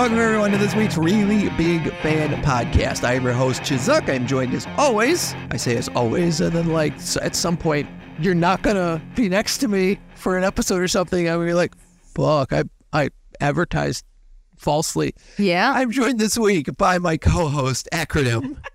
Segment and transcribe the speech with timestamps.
[0.00, 3.04] Welcome everyone to this week's Really Big Fan Podcast.
[3.04, 4.08] I am your host Chizuk.
[4.08, 5.34] I'm joined as always.
[5.50, 7.86] I say as always, and then like at some point
[8.18, 11.28] you're not gonna be next to me for an episode or something.
[11.28, 11.74] I'm gonna be like,
[12.14, 12.62] fuck, I
[12.94, 13.10] I
[13.42, 14.06] advertised
[14.56, 15.14] falsely.
[15.36, 15.70] Yeah.
[15.76, 18.56] I'm joined this week by my co-host Acronym.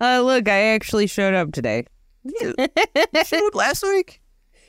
[0.00, 1.84] Uh, look, I actually showed up today.
[2.40, 4.20] Showed up last week.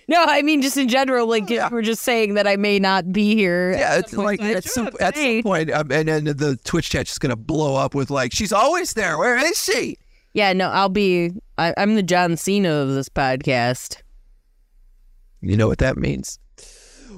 [0.10, 1.28] No, I mean just in general.
[1.28, 1.70] Like Yeah.
[1.72, 3.72] we're just saying that I may not be here.
[3.74, 6.08] Yeah, at it's some like point, so I at some at some point, um, and
[6.08, 9.18] then the Twitch chat's just gonna blow up with like, she's always there.
[9.20, 9.98] Where is she?
[10.34, 11.32] Yeah, no, I'll be.
[11.58, 13.98] I, I'm the John Cena of this podcast.
[15.42, 16.40] You know what that means.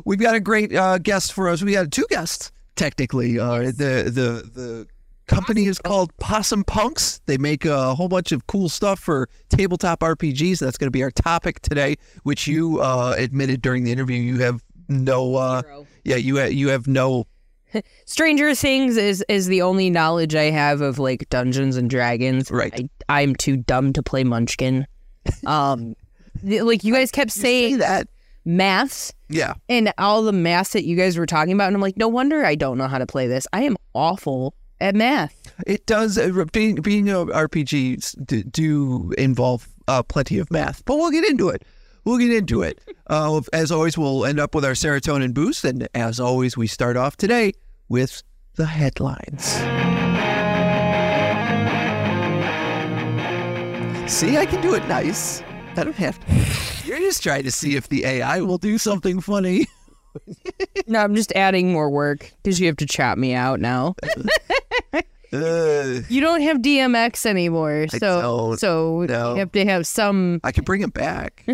[0.05, 1.61] We've got a great uh, guest for us.
[1.61, 3.39] We got two guests technically.
[3.39, 4.87] Uh, the the the
[5.35, 7.21] company is called Possum Punx.
[7.25, 10.59] They make a whole bunch of cool stuff for tabletop RPGs.
[10.59, 14.39] That's going to be our topic today, which you uh, admitted during the interview you
[14.39, 15.35] have no.
[15.35, 15.61] Uh,
[16.03, 17.25] yeah, you ha- you have no.
[18.05, 22.51] Stranger Things is is the only knowledge I have of like Dungeons and Dragons.
[22.51, 22.89] Right.
[23.07, 24.85] I, I'm too dumb to play Munchkin.
[25.45, 25.95] Um,
[26.43, 28.07] like you guys kept Say saying that.
[28.43, 29.53] maths Yeah.
[29.69, 32.43] and all the maths that you guys were talking about, and I'm like, no wonder
[32.43, 33.45] I don't know how to play this.
[33.53, 35.53] I am awful at math.
[35.65, 36.17] It does.
[36.17, 41.29] Uh, being being a RPGs do, do involve uh, plenty of math, but we'll get
[41.29, 41.63] into it.
[42.03, 42.81] We'll get into it.
[43.07, 46.97] Uh, as always, we'll end up with our serotonin boost, and as always, we start
[46.97, 47.53] off today
[47.89, 48.23] with
[48.55, 49.45] the headlines.
[54.11, 55.41] See, I can do it nice.
[55.77, 56.87] I don't have to.
[56.87, 59.67] You're just trying to see if the AI will do something funny.
[60.87, 63.95] No, I'm just adding more work because you have to chop me out now.
[65.31, 69.33] You don't have DMX anymore, so so No.
[69.33, 70.39] you have to have some.
[70.43, 71.45] I can bring it back.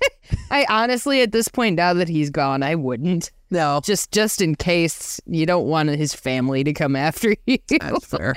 [0.50, 3.30] I honestly, at this point, now that he's gone, I wouldn't.
[3.50, 7.58] No, Just just in case you don't want his family to come after you.
[7.68, 8.34] That's fair.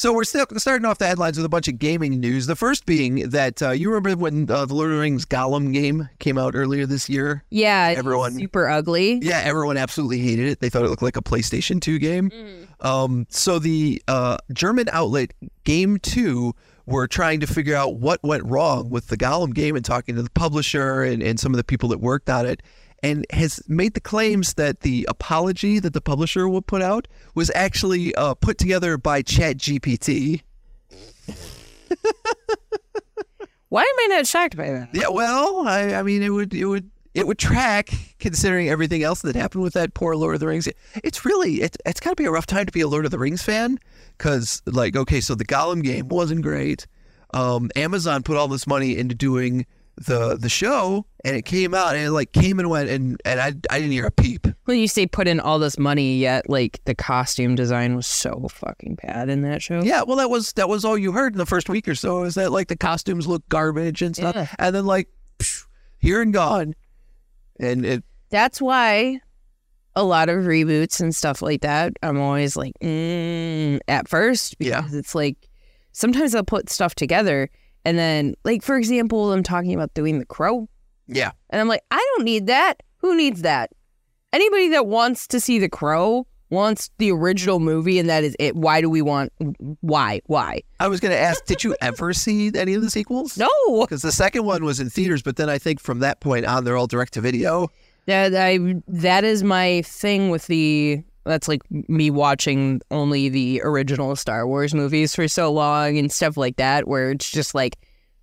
[0.00, 2.46] So we're still starting off the headlines with a bunch of gaming news.
[2.46, 5.74] The first being that uh, you remember when uh, the Lord of the Rings Gollum
[5.74, 7.44] game came out earlier this year.
[7.50, 9.18] yeah, Everyone- super ugly.
[9.20, 10.60] Yeah, everyone absolutely hated it.
[10.60, 12.30] They thought it looked like a PlayStation 2 game.
[12.80, 15.34] Um, so the uh, German outlet
[15.64, 16.54] Game 2
[16.86, 20.22] were trying to figure out what went wrong with the Gollum game and talking to
[20.22, 22.62] the publisher and, and some of the people that worked on it.
[23.02, 27.50] And has made the claims that the apology that the publisher would put out was
[27.54, 30.42] actually uh, put together by ChatGPT.
[33.70, 34.88] Why am I not shocked by that?
[34.92, 39.22] Yeah, well, I, I mean, it would, it would, it would track considering everything else
[39.22, 40.68] that happened with that poor Lord of the Rings.
[41.02, 43.12] It's really, it, it's got to be a rough time to be a Lord of
[43.12, 43.78] the Rings fan
[44.18, 46.86] because, like, okay, so the Gollum game wasn't great.
[47.32, 49.66] Um, Amazon put all this money into doing
[50.06, 53.38] the the show, and it came out, and it like came and went, and and
[53.40, 54.46] I, I didn't hear a peep.
[54.64, 58.48] When you say put in all this money, yet like the costume design was so
[58.50, 59.82] fucking bad in that show.
[59.82, 62.22] Yeah, well, that was that was all you heard in the first week or so.
[62.22, 64.46] Is that like the costumes look garbage and stuff, Yeah.
[64.58, 65.66] and then like psh,
[65.98, 66.74] here and gone,
[67.58, 69.20] and it That's why
[69.96, 74.80] a lot of reboots and stuff like that, I'm always like, mm, at first, Yeah.
[74.80, 75.36] because it's like
[75.92, 77.50] sometimes I'll put stuff together
[77.84, 80.68] and then, like, for example, I'm talking about doing The Crow,
[81.06, 81.32] yeah.
[81.50, 82.74] and I'm like, I don't need that.
[82.98, 83.70] Who needs that?
[84.32, 88.54] Anybody that wants to see The Crow wants the original movie, and that is it.
[88.56, 89.32] Why do we want?
[89.80, 90.20] Why?
[90.26, 90.62] Why?
[90.78, 93.38] I was going to ask, did you ever see any of the sequels?
[93.38, 93.48] No.
[93.80, 96.64] Because the second one was in theaters, but then I think from that point on,
[96.64, 97.68] they're all direct to video.
[98.06, 98.58] That I
[98.88, 104.74] that is my thing with the that's like me watching only the original Star Wars
[104.74, 107.76] movies for so long and stuff like that where it's just like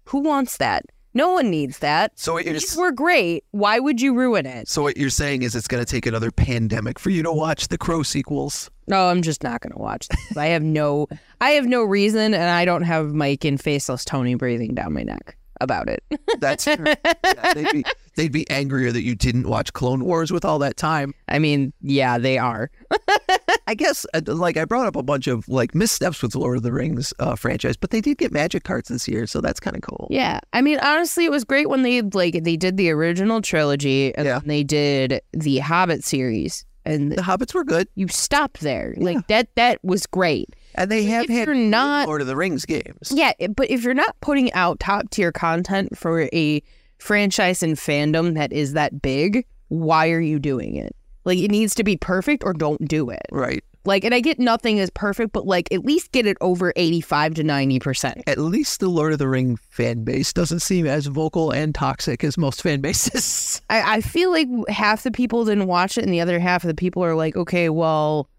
[0.05, 0.85] who wants that?
[1.13, 2.11] No one needs that.
[2.15, 3.43] So These just, were great.
[3.51, 4.67] Why would you ruin it?
[4.67, 7.69] so what you're saying is it's going to take another pandemic for you to watch
[7.69, 8.69] the Crow sequels.
[8.87, 10.37] No, I'm just not going to watch this.
[10.37, 11.07] I have no
[11.41, 15.03] I have no reason and I don't have Mike and faceless Tony breathing down my
[15.03, 16.03] neck about it.
[16.39, 16.75] That's true.
[17.05, 17.81] Yeah,
[18.17, 21.13] they'd, be, angrier that you didn't watch Clone Wars with all that time.
[21.29, 22.69] I mean, yeah, they are.
[23.67, 26.57] I guess, uh, like, I brought up a bunch of like missteps with the Lord
[26.57, 29.59] of the Rings uh, franchise, but they did get magic cards this year, so that's
[29.59, 30.07] kind of cool.
[30.09, 34.13] Yeah, I mean, honestly, it was great when they like they did the original trilogy
[34.15, 34.39] and Yeah.
[34.43, 38.93] they did the Hobbit series, and The Hobbits were good, you stopped there.
[38.97, 40.55] Like that, that was great.
[40.75, 43.11] and they have If had you're not- Lord of the Rings games.
[43.13, 46.63] Yeah, but if you're not putting out top tier content for a
[46.97, 50.95] franchise and fandom that is that big, why are you doing it?
[51.25, 53.25] Like it needs to be perfect or don't do it.
[53.31, 53.63] Right.
[53.87, 57.35] Like, and I get nothing is perfect, but like at least get it over 85
[57.35, 58.21] to 90%.
[58.27, 62.21] At least the Lord of the Ring fan base doesn't seem as vocal and toxic
[62.25, 63.61] as most fan bases.
[63.69, 66.67] I, I feel like half the people didn't watch it, and the other half of
[66.67, 68.29] the people are like, okay, well,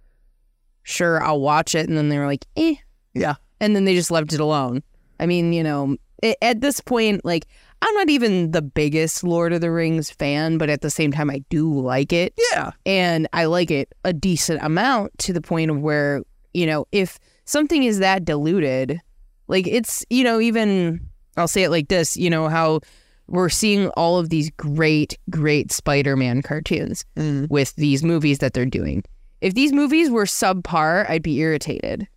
[0.83, 1.89] sure, I'll watch it.
[1.89, 2.75] And then they were like, eh.
[3.15, 3.37] Yeah.
[3.59, 4.83] And then they just left it alone.
[5.19, 7.47] I mean, you know, it, at this point, like,
[7.81, 11.31] I'm not even the biggest Lord of the Rings fan, but at the same time,
[11.31, 12.35] I do like it.
[12.53, 12.73] Yeah.
[12.85, 16.23] And I like it a decent amount to the point of where,
[16.55, 19.01] you know, if something is that diluted,
[19.47, 21.01] like it's, you know, even,
[21.37, 22.81] I'll say it like this, you know, how
[23.29, 27.49] we're seeing all of these great, great Spider Man cartoons Mm.
[27.49, 29.05] with these movies that they're doing.
[29.41, 32.09] If these movies were subpar, I'd be irritated.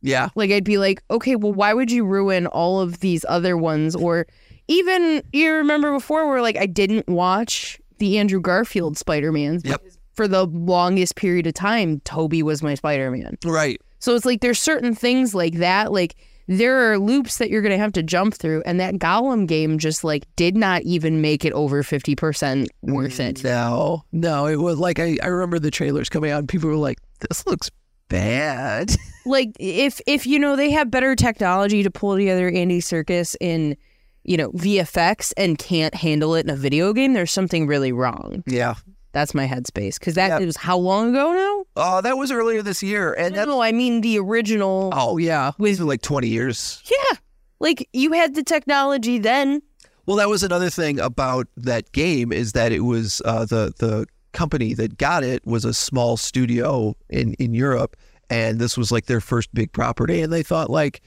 [0.00, 0.30] Yeah.
[0.34, 3.94] Like I'd be like, okay, well, why would you ruin all of these other ones?
[3.94, 4.26] Or
[4.72, 9.82] even you remember before where like I didn't watch the Andrew Garfield Spider Mans Yep.
[10.14, 12.00] for the longest period of time.
[12.00, 13.36] Tobey was my Spider Man.
[13.44, 13.80] Right.
[13.98, 15.92] So it's like there's certain things like that.
[15.92, 16.16] Like
[16.48, 20.02] there are loops that you're gonna have to jump through, and that Gollum game just
[20.02, 23.44] like did not even make it over fifty percent worth it.
[23.44, 26.76] No, no, it was like I, I remember the trailers coming out and people were
[26.76, 26.98] like,
[27.28, 27.70] this looks
[28.08, 28.90] bad.
[29.24, 33.76] like if if you know they have better technology to pull together Andy Serkis in
[34.24, 38.42] you know VFX and can't handle it in a video game, there's something really wrong.
[38.46, 38.74] Yeah.
[39.12, 40.46] That's my headspace because that Yep.
[40.46, 41.64] was how long ago now?
[41.76, 43.12] Oh, that was earlier this year.
[43.12, 44.90] And No, I mean the original.
[44.94, 45.52] oh, yeah.
[45.58, 46.82] With like 20 years.
[46.90, 47.18] Yeah,
[47.60, 49.60] like you had the technology then.
[50.06, 54.06] Well, that was another thing about that game is that it was uh, the the
[54.32, 57.96] company that got it was a small studio in in Europe,
[58.30, 61.02] and this was like their first big property, and they thought like,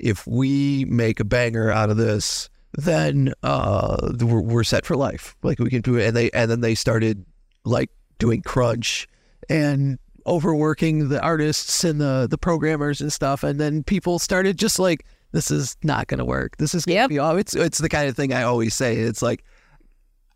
[0.00, 5.36] if we make a banger out of this, then uh, we're, we're set for life.
[5.42, 7.24] Like we can do it, and they and then they started
[7.64, 9.08] like doing crunch
[9.48, 14.78] and overworking the artists and the the programmers and stuff, and then people started just
[14.78, 15.04] like.
[15.32, 16.58] This is not going to work.
[16.58, 17.08] This is going to Yep.
[17.10, 17.36] be off.
[17.38, 18.94] It's it's the kind of thing I always say.
[18.98, 19.42] It's like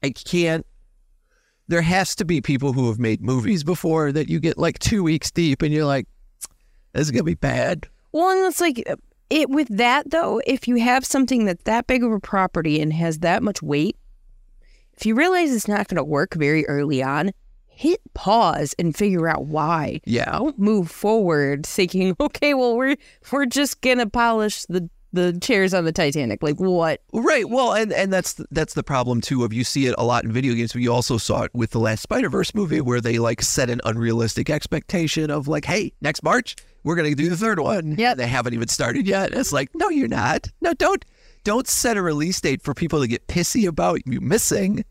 [0.02, 0.66] I can't.
[1.68, 5.04] There has to be people who have made movies before that you get like two
[5.04, 6.08] weeks deep and you're like,
[6.94, 7.86] this is gonna be bad.
[8.10, 8.82] Well, and it's like
[9.30, 10.40] it with that though.
[10.46, 13.96] If you have something that's that big of a property and has that much weight,
[14.94, 17.32] if you realize it's not going to work very early on,
[17.78, 20.00] hit pause and figure out why.
[20.04, 20.32] Yeah.
[20.32, 22.96] Don't move forward thinking, okay, well we're
[23.30, 26.42] we're just gonna polish the the chairs on the Titanic.
[26.42, 27.00] Like what?
[27.12, 27.48] Right.
[27.48, 29.44] Well, and and that's that's the problem too.
[29.44, 31.70] Of you see it a lot in video games, but you also saw it with
[31.70, 35.92] the last Spider Verse movie, where they like set an unrealistic expectation of like, hey,
[36.00, 37.96] next March we're gonna do the third one.
[37.98, 38.14] Yeah.
[38.14, 39.32] They haven't even started yet.
[39.34, 40.48] It's like, no, you're not.
[40.60, 41.04] No, don't
[41.44, 44.84] don't set a release date for people to get pissy about you missing.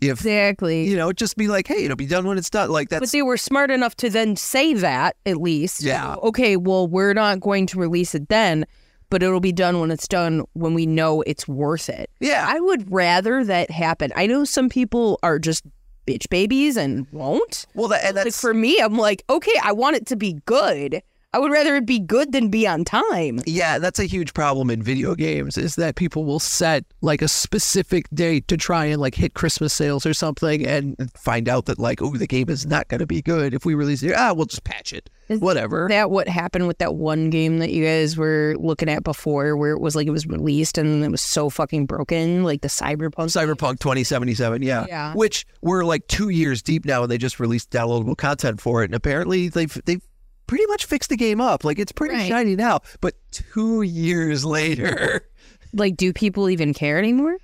[0.00, 0.88] If Exactly.
[0.88, 2.70] you know, just be like, hey, it'll be done when it's done.
[2.70, 3.00] Like that.
[3.00, 5.82] But they were smart enough to then say that at least.
[5.82, 6.14] Yeah.
[6.22, 8.64] Okay, well, we're not going to release it then,
[9.10, 12.10] but it'll be done when it's done when we know it's worth it.
[12.20, 12.44] yeah.
[12.48, 14.12] I would rather that happen.
[14.16, 15.64] I know some people are just
[16.06, 17.66] bitch babies and won't.
[17.74, 20.40] well, that, and Like that's for me, I'm like, okay, I want it to be
[20.46, 21.02] good.
[21.34, 23.40] I would rather it be good than be on time.
[23.46, 27.28] Yeah, that's a huge problem in video games is that people will set like a
[27.28, 31.78] specific date to try and like hit Christmas sales or something and find out that
[31.78, 34.14] like, oh, the game is not going to be good if we release it.
[34.16, 35.10] Ah, we'll just patch it.
[35.28, 35.88] Is Whatever.
[35.90, 39.72] That what happened with that one game that you guys were looking at before, where
[39.72, 43.26] it was like it was released and it was so fucking broken, like the Cyberpunk.
[43.26, 44.86] Cyberpunk 2077, yeah.
[44.88, 45.12] Yeah.
[45.12, 48.86] Which we're like two years deep now and they just released downloadable content for it.
[48.86, 50.00] And apparently they've, they've
[50.48, 51.62] pretty much fixed the game up.
[51.62, 52.28] Like it's pretty Right.
[52.28, 52.80] shiny now.
[53.00, 55.28] But two years later,
[55.74, 57.36] Like, do people even care anymore?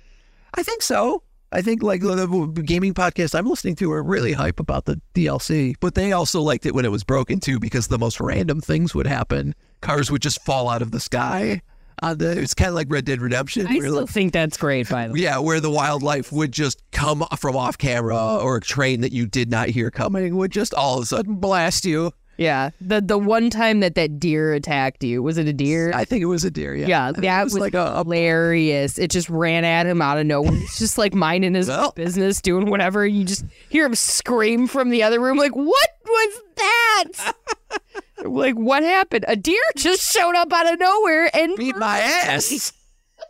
[0.55, 1.21] I think so.
[1.51, 5.75] I think like the gaming podcast I'm listening to are really hype about the DLC,
[5.79, 8.93] but they also liked it when it was broken too because the most random things
[8.95, 9.53] would happen.
[9.81, 11.61] Cars would just fall out of the sky.
[12.01, 13.67] On the, it's kind of like Red Dead Redemption.
[13.67, 15.19] I still like- think that's great, by the way.
[15.21, 19.25] yeah, where the wildlife would just come from off camera, or a train that you
[19.27, 22.11] did not hear coming would just all of a sudden blast you.
[22.37, 25.91] Yeah, the the one time that that deer attacked you was it a deer?
[25.93, 26.75] I think it was a deer.
[26.75, 28.97] Yeah, yeah, that was, was like a, a hilarious.
[28.97, 30.51] It just ran at him out of nowhere.
[30.53, 31.91] It's just like minding his Well.
[31.91, 33.05] business, doing whatever.
[33.07, 37.35] You just hear him scream from the other room, like, "What was that?"
[38.25, 39.25] like, what happened?
[39.27, 42.73] A deer just showed up out of nowhere and beat my ass.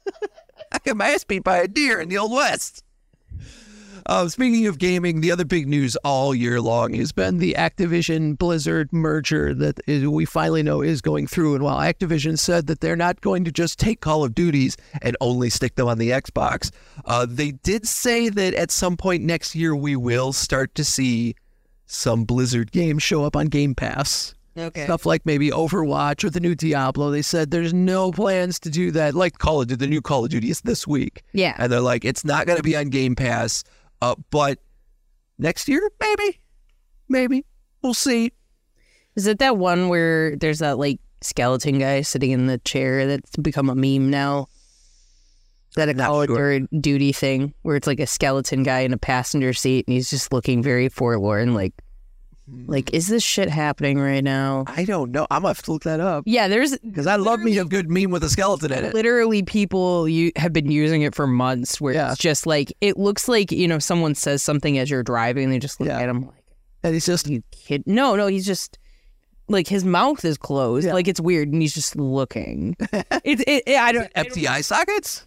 [0.72, 2.84] I got my ass beat by a deer in the Old West.
[4.08, 8.38] Uh, speaking of gaming, the other big news all year long has been the Activision
[8.38, 11.56] Blizzard merger that is, we finally know is going through.
[11.56, 15.18] And while Activision said that they're not going to just take Call of Duties and
[15.22, 16.70] only stick them on the Xbox,
[17.06, 21.36] uh, they did say that at some point next year we will start to see
[21.88, 24.36] some Blizzard games show up on Game Pass.
[24.58, 24.86] Okay.
[24.86, 27.12] Stuff like maybe Overwatch or the new Diablo.
[27.12, 29.14] They said there's no plans to do that.
[29.14, 31.24] Like Call of Duty, the new Call of Duty is this week.
[31.34, 31.56] Yeah.
[31.58, 33.66] And they're like, it's not going to be on Game Pass,
[34.06, 34.60] uh, but
[35.40, 36.40] next year, maybe,
[37.10, 37.46] maybe
[37.82, 38.32] we'll see.
[39.16, 43.36] Is it that one where there's that like skeleton guy sitting in the chair that's
[43.38, 44.48] become a meme now?
[45.70, 46.60] Is that a Call of sure.
[46.60, 50.32] Duty thing where it's like a skeleton guy in a passenger seat and he's just
[50.32, 51.74] looking very forlorn, like,
[52.48, 54.66] like is this shit happening right now?
[54.68, 55.26] I don't know.
[55.32, 57.90] I'm gonna have to look that up Yeah, there's because I love me a good
[57.90, 58.94] meme with a skeleton in it.
[58.94, 62.12] literally people you have been using it for months where Yeah.
[62.12, 65.54] it's just like it looks like you know someone says something as you're driving and
[65.54, 66.00] they just look Yeah.
[66.00, 66.44] at him like
[66.84, 68.78] And he's just you kid no no he's just
[69.48, 70.94] like his mouth is closed Yeah.
[70.94, 72.76] like it's weird and he's just looking
[73.24, 75.26] it's it, it, I don't I don't- empty eye sockets.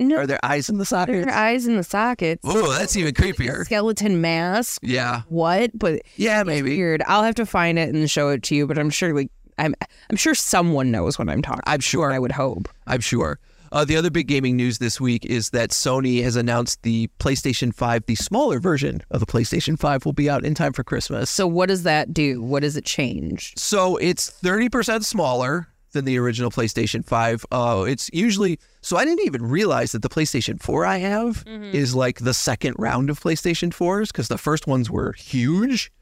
[0.00, 1.24] No Are there eyes in the sockets?
[1.26, 3.64] their eyes in the sockets Oh, that's even creepier.
[3.64, 6.76] skeleton mask Yeah, what but yeah, maybe.
[6.76, 9.30] weird I'll have to find it and show it to you but I'm sure like
[9.58, 9.74] I'm
[10.10, 12.12] I'm sure someone knows what I'm talking I'm sure.
[12.12, 13.38] I would hope I'm sure.
[13.70, 17.74] Uh, the other big gaming news this week is that Sony has announced the PlayStation
[17.74, 21.28] 5, the smaller version of the PlayStation 5, will be out in time for Christmas.
[21.28, 26.18] so what does that do what does it change So it's 30% smaller than the
[26.18, 27.44] original PlayStation 5.
[27.50, 28.58] Uh, it's usually,
[28.88, 32.74] so I didn't even realize that the PlayStation 4 I have is like the second
[32.78, 35.92] round of PlayStation 4s because the first ones were huge.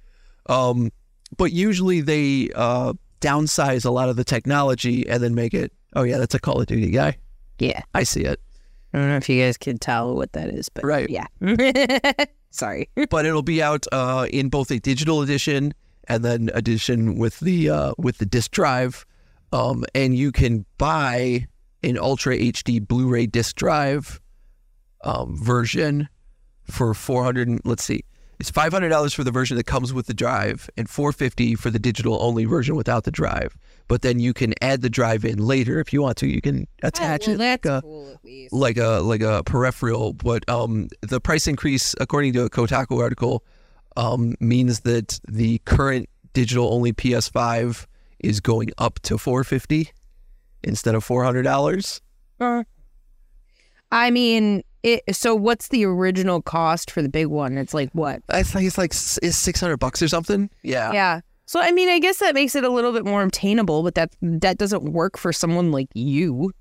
[0.49, 0.93] Um,
[1.37, 6.05] but usually they uh, downsize a lot of the technology and then make it, oh,
[6.05, 7.17] yeah, that's a Call of Duty guy.
[7.59, 8.39] yeah I see it.
[8.95, 11.11] I don't know if you guys can tell what that is, but Right.
[11.11, 11.27] yeah.
[12.51, 12.89] Sorry.
[13.11, 15.75] but it'll be out uh, in both a digital edition
[16.07, 19.05] and then edition with the uh, with the disc drive.
[19.53, 21.49] Um, and you can buy
[21.83, 24.21] an Ultra HD Blu-ray disc drive
[25.05, 26.09] um, version
[26.65, 27.49] for four hundred.
[27.49, 28.05] and Let's see,
[28.39, 31.55] it's five hundred dollars for the version that comes with the drive, and four fifty
[31.55, 33.57] for the digital only version without the drive.
[33.89, 36.27] But then you can add the drive in later if you want to.
[36.27, 38.19] You can attach it like a cool
[38.51, 43.45] like a like a peripheral, but um, the price increase, according to a Kotaku article,
[43.97, 47.87] um, means that the current digital only PS5
[48.19, 49.91] is going up to 450
[50.67, 52.01] instead of four hundred dollars.
[52.41, 52.65] Uh,
[53.91, 55.03] I mean, it.
[55.15, 57.57] So what's the original cost for the big one?
[57.57, 58.21] It's like what?
[58.29, 60.51] I think it's like is six hundred bucks or something.
[60.63, 60.93] Yeah.
[60.93, 61.21] Yeah.
[61.47, 64.11] So I mean, I guess that makes it a little bit more obtainable, but that
[64.21, 66.53] that doesn't work for someone like you.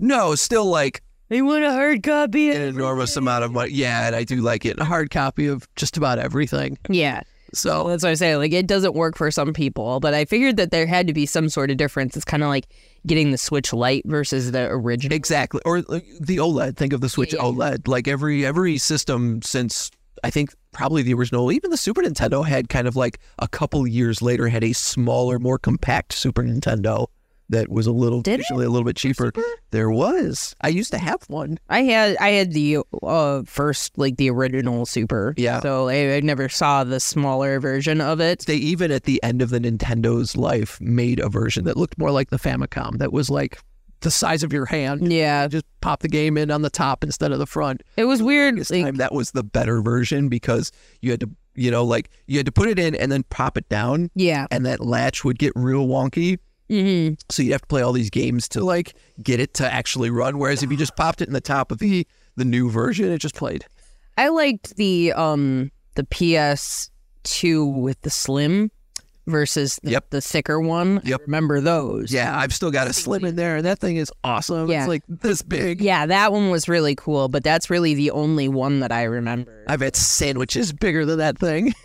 [0.00, 2.50] No, still like They want a hard copy.
[2.50, 3.72] an enormous amount of money.
[3.72, 4.78] Yeah, and I do like it.
[4.78, 6.76] A hard copy of just about everything.
[6.90, 7.22] Yeah.
[7.54, 8.36] So Well, that's what I say.
[8.36, 11.24] Like, it doesn't work for some people, but I figured that there had to be
[11.24, 12.14] some sort of difference.
[12.14, 12.66] It's kind of like
[13.06, 15.14] getting the Switch Lite versus the original.
[15.14, 16.76] Exactly, or like, the OLED.
[16.76, 17.50] Think of the Switch Yeah, yeah.
[17.50, 17.88] OLED.
[17.88, 19.90] Like every every system since
[20.24, 23.86] I think probably the original, even the Super Nintendo had kind of like a couple
[23.86, 27.06] years later had a smaller, more compact Super Nintendo
[27.50, 28.46] that was a little Did it?
[28.50, 29.32] a little bit cheaper.
[29.70, 30.54] There was.
[30.60, 31.58] I used to have one.
[31.68, 35.34] I had I had the uh, first like the original Super.
[35.36, 35.60] Yeah.
[35.60, 38.44] So I, I never saw the smaller version of it.
[38.46, 42.10] They even at the end of the Nintendo's life made a version that looked more
[42.10, 42.98] like the Famicom.
[42.98, 43.58] That was like
[44.00, 45.12] the size of your hand.
[45.12, 45.48] Yeah.
[45.48, 47.82] Just pop the game in on the top instead of the front.
[47.96, 48.56] It was weird.
[48.58, 52.08] this like- time that was the better version because you had to you know like
[52.26, 54.46] you had to put it in and then pop it down yeah.
[54.52, 56.38] and that latch would get real wonky
[56.68, 60.10] hmm so you'd have to play all these games to like get it to actually
[60.10, 62.06] run whereas if you just popped it in the top of the
[62.36, 63.64] the new version it just played
[64.16, 68.70] I liked the um the PS2 with the slim
[69.26, 70.10] versus the, Yep.
[70.10, 70.98] the thicker one.
[71.04, 71.20] I Yep.
[71.26, 72.10] remember those.
[72.12, 74.80] yeah i've still got a slim in there and that thing is awesome Yeah.
[74.80, 78.48] it's like this big Yeah, that one was really cool, but that's really the only
[78.48, 79.64] one that I remember.
[79.68, 81.74] i've had sandwiches bigger than that thing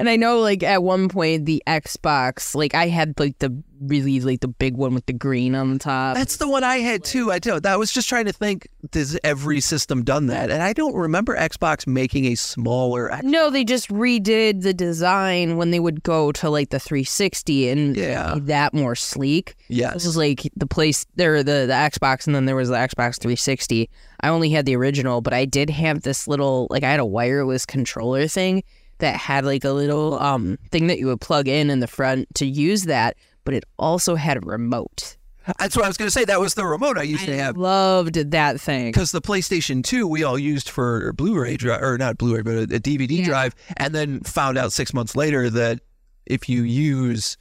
[0.00, 4.20] And I know like at one point the Xbox, like I had like the really
[4.20, 6.14] like the big one with the green on the top.
[6.14, 9.18] that's the one i had too i don't i was just trying to think does
[9.24, 13.64] every system done that and i don't remember xbox making a smaller X- no, they
[13.64, 18.34] just redid the design when they would go to like the 360 and Yeah.
[18.40, 19.54] that more sleek.
[19.70, 22.74] This yes was like the place there, the the Xbox, and then there was the
[22.74, 23.88] Xbox 360.
[24.20, 27.06] I only had the original, but I did have this little like I had a
[27.06, 28.62] wireless controller thing
[29.00, 32.32] that had like a little um thing that you would plug in in the front
[32.36, 35.16] to use that, but it also had a remote.
[35.58, 37.56] that's what i was going to say that was the remote i used to have
[37.56, 38.86] Loved that thing.
[38.92, 42.62] because the PlayStation 2 we all used for Blu-ray drive or not Blu-ray but a,
[42.62, 43.24] a DVD Yeah.
[43.24, 45.80] drive and then found out 6 months later that
[46.26, 47.36] if you use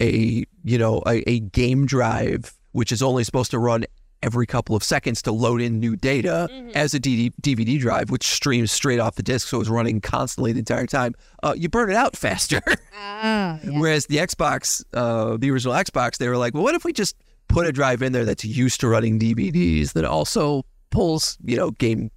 [0.00, 3.84] a you know a, a game drive which is only supposed to run
[4.22, 8.26] every couple of seconds to load in new data as a DD- DVD drive, which
[8.26, 11.14] streams straight off the disc, so it's running constantly the entire time.
[11.42, 12.60] Uh, you burn it out faster.
[13.02, 16.92] Ah, Whereas the Xbox, uh, the original Xbox, they were like, well, what if we
[16.92, 17.16] just
[17.48, 21.70] put a drive in there that's used to running DVDs that also pulls, you know,
[21.70, 22.10] game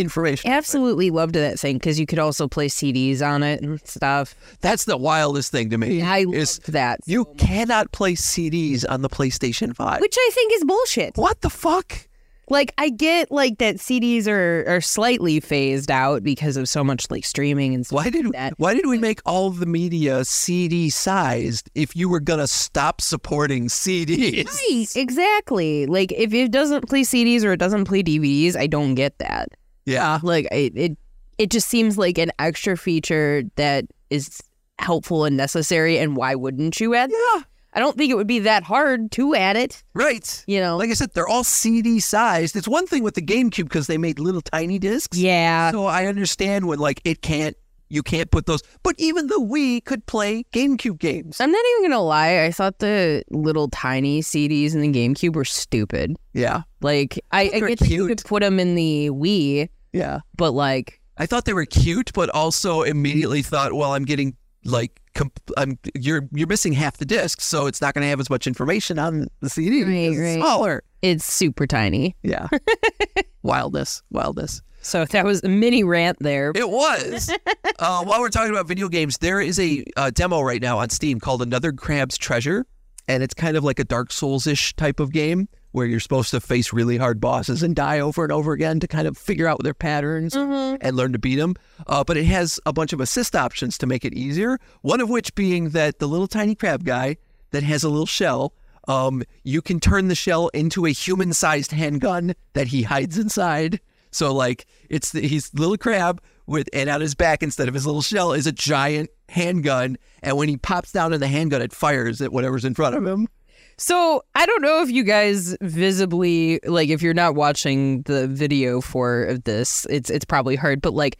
[0.00, 0.50] information?
[0.50, 4.34] Absolutely loved that thing because you could also play CDs on it and stuff.
[4.60, 6.02] That's the wildest thing to me.
[6.02, 7.00] I is loved that.
[7.06, 10.00] you cannot play CDs on the PlayStation 5.
[10.00, 11.16] which I think is bullshit.
[11.16, 12.08] What the fuck?
[12.50, 17.10] Like I get like that CDs are are slightly phased out because of so much
[17.10, 17.96] like streaming and stuff.
[17.96, 18.54] Why did like that.
[18.56, 23.66] why did we make all the media CD sized if you were gonna stop supporting
[23.68, 24.46] CDs?
[24.46, 25.86] Right, exactly.
[25.86, 29.48] Like if it doesn't play CDs or it doesn't play DVDs, I don't get that.
[29.88, 30.18] Yeah.
[30.22, 30.98] Like it it,
[31.38, 34.40] it just seems like an extra feature that is
[34.78, 37.42] helpful and necessary and why wouldn't you add Yeah.
[37.74, 40.42] I don't think it would be that hard to add it, Right.
[40.46, 40.76] you know.
[40.78, 42.56] Like I said, they're all CD sized.
[42.56, 45.16] It's one thing with the GameCube because they made little tiny discs.
[45.18, 45.70] yeah.
[45.70, 47.56] So I understand when like it can't
[47.90, 51.40] you can't put those but even the Wii could play GameCube games.
[51.40, 52.44] I'm not even gonna lie.
[52.44, 56.16] I thought the little tiny CDs in the GameCube were stupid.
[56.34, 56.62] Yeah.
[56.80, 58.08] Like I, I get that you cute.
[58.18, 59.68] could put them in the Wii,
[59.98, 60.20] Yeah.
[60.36, 65.00] but like I thought they were cute, but also immediately thought, well, I'm getting like
[65.14, 68.30] comp- I'm you're you're missing half the disc, so it's not going to have as
[68.30, 69.82] much information on the CD.
[69.84, 70.34] Right, It's right.
[70.36, 70.82] Smaller.
[71.02, 72.16] it's super tiny.
[72.22, 72.46] Yeah.
[73.42, 74.62] wildness, wildness.
[74.80, 76.52] So that was a mini rant there.
[76.54, 77.30] It was.
[77.78, 80.88] uh, while we're talking about video games, there is a uh, demo right now on
[80.90, 82.64] Steam called Another Crab's Treasure,
[83.08, 86.30] and it's kind of like a Dark Souls ish type of game where you're supposed
[86.30, 89.46] to face really hard bosses and die over and over again to kind of figure
[89.46, 91.54] out their patterns and learn to beat them.
[91.86, 94.58] Uh, but it has a bunch of assist options to make it easier.
[94.82, 97.16] One of which being that the little tiny crab guy
[97.50, 98.54] that has a little shell.
[98.86, 103.80] Um, you can turn the shell into a human-sized handgun that he hides inside.
[104.10, 107.84] So like it's the, he's little crab with and on his back instead of his
[107.84, 111.74] little shell is a giant handgun, and when he pops down in the handgun, it
[111.74, 113.28] fires at whatever's in front of him.
[113.78, 118.80] So I don't know if you guys visibly like if you're not watching the video
[118.80, 121.16] for this, it's it's probably hard, but like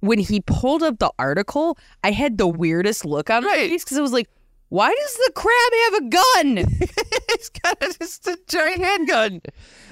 [0.00, 3.96] when he pulled up the article, I had the weirdest look on my face because
[3.96, 4.28] I was like,
[4.72, 6.56] why does the crab have a gun?
[7.28, 9.42] He's got a, just a giant handgun.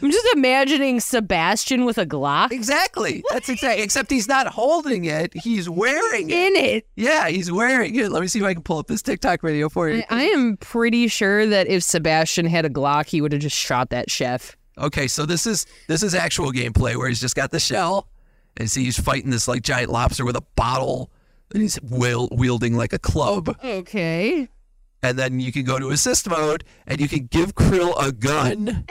[0.00, 3.22] I'm just imagining Sebastian with a Glock Exactly.
[3.30, 3.82] That's exactly.
[3.82, 6.34] Except he's not holding it; he's wearing it.
[6.34, 6.86] in it.
[6.96, 8.10] Yeah, he's wearing it.
[8.10, 10.02] Let me see if I can pull up this TikTok video for you.
[10.08, 13.56] I, I am pretty sure that if Sebastian had a Glock, he would have just
[13.56, 14.56] shot that chef.
[14.78, 18.08] Okay, so this is this is actual gameplay where he's just got the shell,
[18.56, 21.10] and see he's fighting this like giant lobster with a bottle,
[21.52, 23.54] and he's wielding like a club.
[23.62, 24.48] Okay.
[25.02, 28.84] And then you can go to assist mode, and you can give Kril a gun.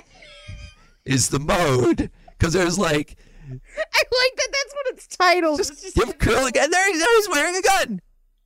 [1.06, 3.16] is the mode because there's like
[3.50, 4.48] I like that.
[4.52, 5.58] That's what it's titled.
[5.58, 6.70] just give Kril a gun.
[6.72, 8.02] There, he- there he's wearing a gun,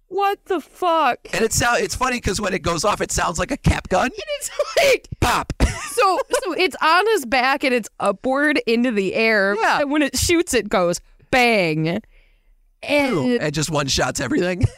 [0.07, 1.19] what the fuck?
[1.33, 3.89] and it sound it's funny because when it goes off, it sounds like a cap
[3.89, 4.05] gun.
[4.05, 5.53] And it's like Pop.
[5.91, 9.55] so so it's on his back and it's upward into the air.
[9.59, 9.81] Yeah.
[9.81, 10.99] And when it shoots, it goes
[11.31, 11.99] bang.
[12.83, 14.65] And and just one shots everything.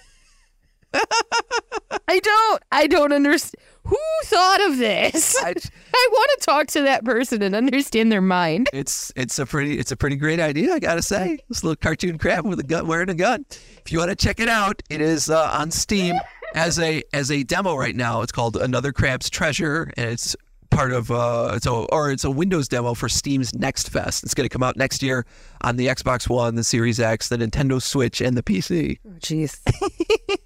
[2.07, 5.35] I don't I don't understand who thought of this.
[5.43, 5.53] I-
[5.97, 8.69] I want to talk to that person and understand their mind.
[8.73, 11.37] It's it's a pretty it's a pretty great idea, I gotta say.
[11.49, 13.45] This little cartoon crab with a gun wearing a gun.
[13.85, 16.15] If you want to check it out, it is uh, on Steam
[16.53, 18.21] as a as a demo right now.
[18.21, 20.35] It's called Another Crab's Treasure, and it's
[20.75, 24.23] part of uh it's a or it's a Windows demo for Steam's Next Fest.
[24.23, 25.25] It's going to come out next year
[25.61, 28.99] on the Xbox One, the Series X, the Nintendo Switch, and the PC.
[29.05, 29.57] Oh, jeez.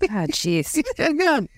[0.08, 0.82] God, jeez.
[1.28, 1.50] On.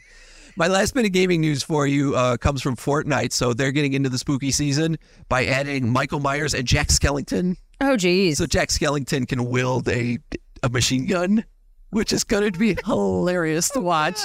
[0.55, 3.31] My last bit of gaming news for you uh, comes from Fortnite.
[3.33, 4.97] So they're getting into the spooky season
[5.29, 7.57] by adding Michael Myers and Jack Skellington.
[7.79, 8.37] Oh, jeez.
[8.37, 10.17] So Jack Skellington can wield a
[10.63, 11.43] a machine gun,
[11.89, 14.17] which is going to be hilarious to watch.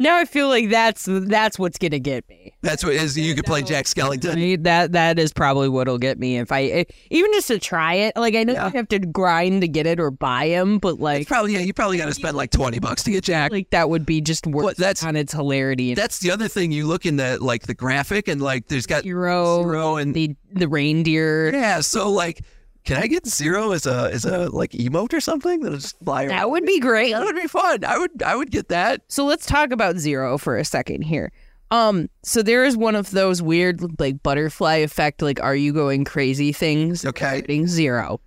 [0.00, 2.52] Now I feel like that's that's what's gonna get me.
[2.62, 4.34] That's what is you could play Jack Skellington.
[4.34, 4.60] Right?
[4.64, 8.16] That that is probably what'll get me if I eh, even just to try it.
[8.16, 8.66] Like I know Yeah.
[8.66, 11.60] you have to grind to get it or buy them, but like It's probably yeah,
[11.60, 13.52] you probably got to spend like twenty bucks to get Jack.
[13.52, 15.94] like that would be just worth Well, that's- on its hilarity.
[15.94, 16.72] That's the other thing.
[16.72, 20.34] You look in the like the graphic and like there's got Hero, zero and the
[20.52, 21.52] the reindeer.
[21.52, 21.80] yeah.
[21.80, 22.42] So like,
[22.84, 26.24] can I get zero as a as a like emote or something that'll just fly
[26.24, 26.36] around?
[26.36, 27.12] That would be great.
[27.12, 27.84] That would be fun.
[27.84, 29.02] I would I would get that.
[29.08, 31.32] So let's talk about Zero for a second here.
[31.70, 36.04] Um, so there is one of those weird like butterfly effect, like are you going
[36.04, 37.04] crazy things?
[37.04, 37.44] Okay.
[37.66, 38.20] Zero.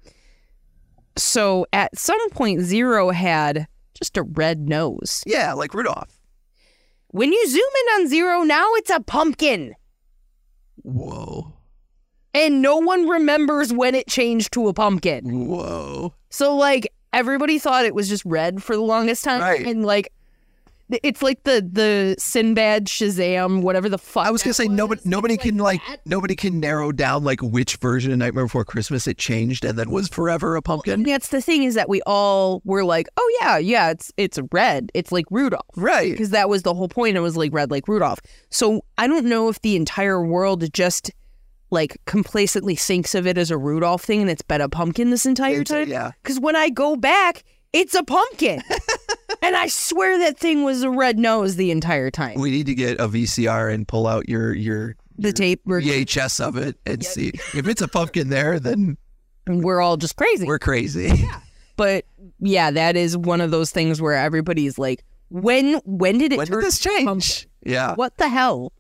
[1.17, 5.23] So at some point, Zero had just a red nose.
[5.25, 6.19] Yeah, like Rudolph.
[7.07, 9.75] When you zoom in on Zero, now it's a pumpkin.
[10.77, 11.52] Whoa.
[12.33, 15.47] And no one remembers when it changed to a pumpkin.
[15.47, 16.13] Whoa.
[16.29, 19.65] So like everybody thought it was just red for the longest time, Right.
[19.65, 20.11] and like
[21.01, 24.27] it's like the the Sinbad Shazam, whatever the fuck.
[24.27, 25.05] I was gonna say nobody was.
[25.05, 26.01] nobody It's can like that.
[26.05, 29.89] nobody can narrow down like which version of Nightmare Before Christmas it changed and then
[29.89, 31.01] was forever a pumpkin.
[31.03, 34.91] That's the thing is that we all were like, oh yeah, yeah, it's it's red.
[34.93, 35.63] It's like Rudolph.
[35.75, 36.11] Right.
[36.11, 37.15] because that was the whole point.
[37.17, 38.19] It was like red like Rudolph.
[38.51, 41.09] So I don't know if the entire world just
[41.73, 45.25] like complacently thinks of it as a Rudolph thing and it's been a pumpkin this
[45.25, 45.89] entire It's time.
[45.89, 46.11] yeah.
[46.21, 48.61] Because when I go back, it's a pumpkin.
[49.41, 52.39] and I swear that thing was a red nose the entire time.
[52.39, 56.39] We need to get a VCR and pull out your your The tape, we're, VHS
[56.39, 58.59] of it and see if it's a pumpkin there.
[58.59, 58.97] Then
[59.47, 60.45] we're all just crazy.
[60.45, 61.09] we're crazy.
[61.17, 61.39] Yeah.
[61.75, 62.05] but
[62.39, 66.45] yeah, that is one of those things where everybody's like, when when did it when
[66.47, 67.19] turn did this to pumpkin?
[67.19, 67.47] change?
[67.65, 68.71] Yeah, What the hell?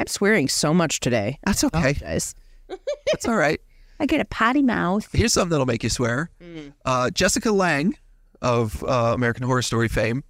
[0.00, 1.38] I'm swearing so much today.
[1.44, 1.94] that's okay.
[1.94, 2.34] Guys.
[3.06, 3.60] That's all right.
[3.98, 5.08] I get a potty mouth.
[5.12, 6.30] Here's something that'll make you swear.
[6.84, 7.94] Uh, Jessica Lange
[8.40, 10.22] of uh, American Horror Story fame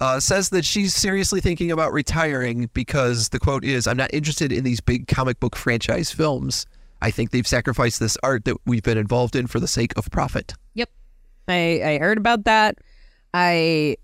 [0.00, 4.50] uh, says that she's seriously thinking about retiring because the quote is, "I'm not interested
[4.52, 6.66] in these big comic book franchise films.
[7.00, 10.10] I think they've sacrificed this art that we've been involved in for the sake of
[10.10, 10.90] profit." Yep.
[11.48, 12.78] I I heard about that.
[13.32, 13.96] I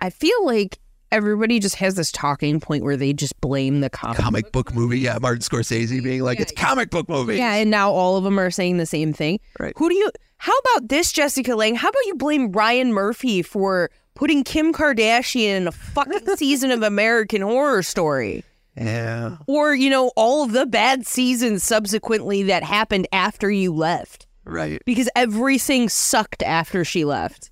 [0.00, 0.78] I feel like
[1.12, 4.18] everybody just has this talking point where they just blame the comic.
[4.18, 5.18] Comic book movie, yeah.
[5.20, 8.40] Martin Scorsese being like, Yeah, "It's comic book movie." Yeah, and now all of them
[8.40, 9.38] are saying the same thing.
[9.60, 9.72] Right.
[9.76, 11.76] Who do you How about this Jessica Lange?
[11.76, 16.82] How about you blame Ryan Murphy for putting Kim Kardashian in a fucking season of
[16.82, 18.42] American Horror Story?
[18.76, 19.36] yeah.
[19.46, 24.26] Or, you know, all of the bad seasons subsequently that happened after you left.
[24.44, 24.82] Right.
[24.84, 27.51] Because everything sucked after she left.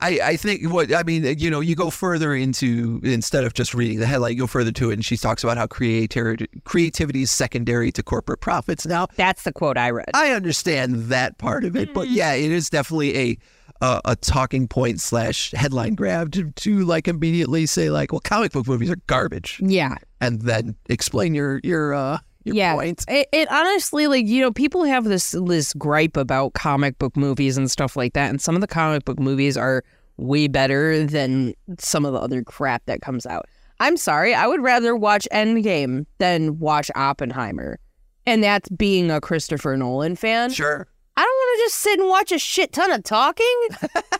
[0.00, 3.74] I, I think what I mean, you know, you go further into instead of just
[3.74, 7.22] reading the headline, you go further to it, and she talks about how creativity creativity
[7.22, 8.86] is secondary to corporate profits.
[8.86, 10.10] Now, That's the quote I read.
[10.14, 12.14] I understand that part of it, but Mm-hmm.
[12.16, 13.38] yeah, it is definitely a
[13.80, 18.52] a, a talking point slash headline grab to, to like immediately say like, well, comic
[18.52, 19.96] book movies are garbage, Yeah.
[20.20, 22.74] and then explain your your uh your yeah.
[22.74, 23.04] point.
[23.08, 27.56] It, it honestly, like, you know, people have this this gripe about comic book movies
[27.56, 28.30] and stuff like that.
[28.30, 29.82] And some of the comic book movies are
[30.16, 33.46] way better than some of the other crap that comes out.
[33.80, 34.34] I'm sorry.
[34.34, 37.78] I would rather watch Endgame than watch Oppenheimer.
[38.26, 40.50] And that's being a Christopher Nolan fan.
[40.50, 40.86] Sure.
[41.16, 43.68] I don't want to just sit and watch a shit ton of talking.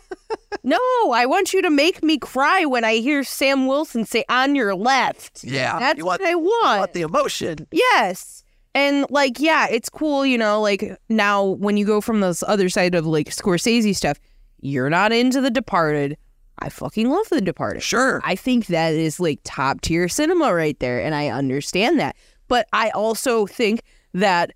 [0.63, 0.79] no,
[1.13, 4.75] I want you to make me cry when I hear Sam Wilson say on your
[4.75, 5.45] left.
[5.45, 5.79] Yeah.
[5.79, 6.79] That's want, what I want.
[6.81, 7.67] want the emotion.
[7.73, 8.43] Yes.
[8.75, 12.69] And like, yeah, it's cool, you know, like now when you go from this other
[12.69, 14.19] side of like Scorsese stuff,
[14.61, 16.17] you're not into The Departed.
[16.59, 17.83] I fucking love The Departed.
[17.83, 18.21] Sure.
[18.25, 22.17] I think that is like top tier cinema right there, and I understand that.
[22.49, 24.53] But I also think that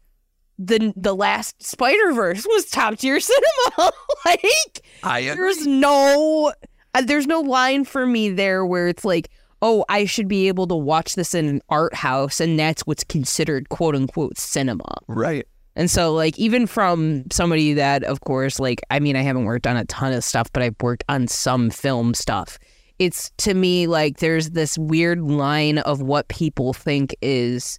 [0.58, 3.92] the the last Spider Verse was top tier cinema.
[4.24, 6.52] like, I there's no
[6.94, 9.30] uh, there's no line for me there where it's like,
[9.62, 13.04] oh, I should be able to watch this in an art house, and that's what's
[13.04, 14.98] considered quote unquote cinema.
[15.06, 15.46] right.
[15.76, 19.64] And so, like, even from somebody that, of course, like, I mean, I haven't worked
[19.64, 22.58] on a ton of stuff, but I've worked on some film stuff.
[22.98, 27.78] It's to me like there's this weird line of what people think is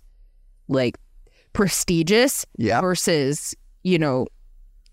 [0.70, 0.98] like
[1.54, 2.82] prestigious Yeah.
[2.82, 4.28] versus, you know,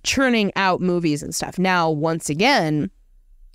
[0.03, 1.59] churning out movies and stuff.
[1.59, 2.91] Now, once again,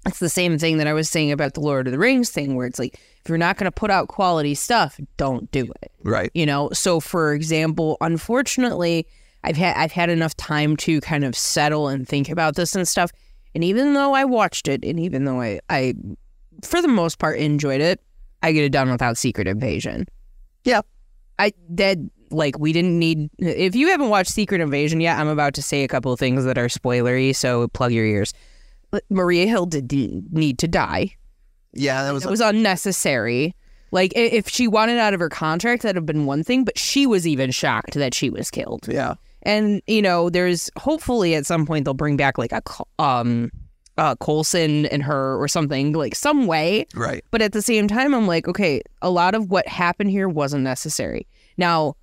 [0.05, 2.55] it's the same thing that I was saying about the Lord of the Rings thing,
[2.55, 5.91] where it's like, if you're not going to put out quality stuff, don't do it
[6.03, 6.31] Right.
[6.33, 9.05] you know so for example unfortunately
[9.43, 12.87] i've had i've had enough time to kind of settle and think about this and
[12.87, 13.11] stuff
[13.53, 15.93] and even though i watched it and even though i i
[16.63, 18.01] for the most part enjoyed it
[18.41, 20.07] i get it done without secret invasion
[20.63, 20.81] Yeah.
[21.37, 21.99] i that
[22.31, 25.83] like we didn't need if you haven't watched secret invasion yet i'm about to say
[25.83, 28.33] a couple of things that are spoilery so plug your ears
[29.09, 29.91] maria hill did
[30.33, 31.15] need to die
[31.73, 32.03] Yeah.
[32.03, 32.25] That was.
[32.25, 33.55] it was unnecessary.
[33.93, 36.63] Like if she wanted out of her contract, that'd have been one thing.
[36.63, 38.87] But she was even shocked that she was killed.
[38.87, 39.15] yeah.
[39.43, 42.61] And you know, there's hopefully at some point they'll bring back like a
[42.99, 43.51] um,
[43.97, 46.85] uh, Coulson and her or something like some way.
[46.95, 47.23] Right.
[47.31, 50.63] But at the same time, I'm like, okay, a lot of what happened here wasn't
[50.63, 51.25] necessary.
[51.57, 51.95] Now,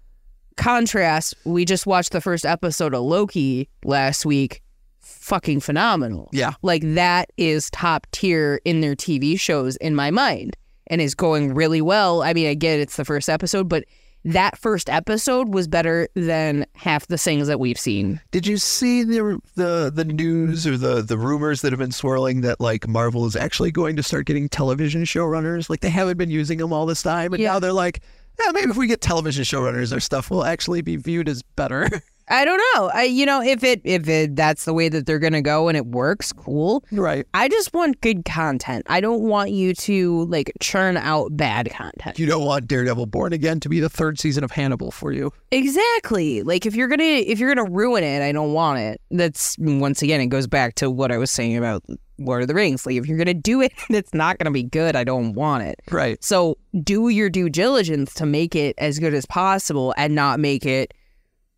[0.59, 4.61] contrast, we just watched the first episode of Loki last week.
[5.01, 6.29] Fucking phenomenal.
[6.33, 6.53] Yeah.
[6.63, 11.55] Like that is top tier in their TV shows in my mind and is going
[11.55, 12.23] really well.
[12.23, 13.85] I mean, I get it's the first episode, but
[14.25, 18.21] that first episode was better than half the things that we've seen.
[18.33, 22.41] Did you see the the the news or the the rumors that have been swirling
[22.41, 25.71] that like Marvel is actually going to start getting television showrunners?
[25.71, 27.53] Like they haven't been using them all this time, and Yeah.
[27.53, 28.01] now they're like,
[28.41, 31.89] Yeah, maybe if we get television showrunners, our stuff will actually be viewed as better.
[32.31, 32.91] I don't know.
[32.93, 35.77] I, you know, if it if it that's the way that they're gonna go and
[35.77, 36.85] it works, cool.
[36.93, 37.27] right.
[37.35, 38.85] I just want good content.
[38.89, 42.19] I don't want you to like churn out bad content.
[42.19, 45.33] You don't want Daredevil Born Again to be the third season of Hannibal for you.
[45.51, 46.43] Exactly.
[46.43, 49.01] Like if you're gonna if you're gonna ruin it, I don't want it.
[49.11, 51.83] That's once again, it goes back to what I was saying about
[52.19, 52.85] Lord of the Rings.
[52.87, 54.97] Like if you're gonna do it, and it's not gonna be good.
[54.97, 55.81] I don't want it.
[55.91, 56.23] Right.
[56.23, 60.67] So do your due diligence to make it as good as possible and not make
[60.67, 60.95] it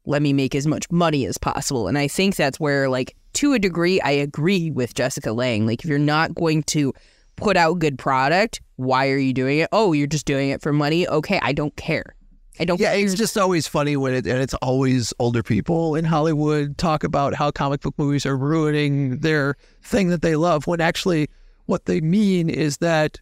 [0.07, 1.87] let me make as much money as possible.
[1.87, 5.67] And I think that's where like to a degree I agree with Jessica Lange.
[5.67, 6.93] Like if you're not going to
[7.37, 9.69] put out good product, why are you doing it?
[9.73, 11.07] Oh, you're just doing it for money.
[11.07, 12.17] Okay, I don't care.
[12.61, 16.05] I don't Yeah, it's just always funny when it, and it's always older people in
[16.05, 20.81] Hollywood talk about how comic book movies are ruining their thing that they love when
[20.81, 21.29] actually
[21.65, 23.19] what they mean is that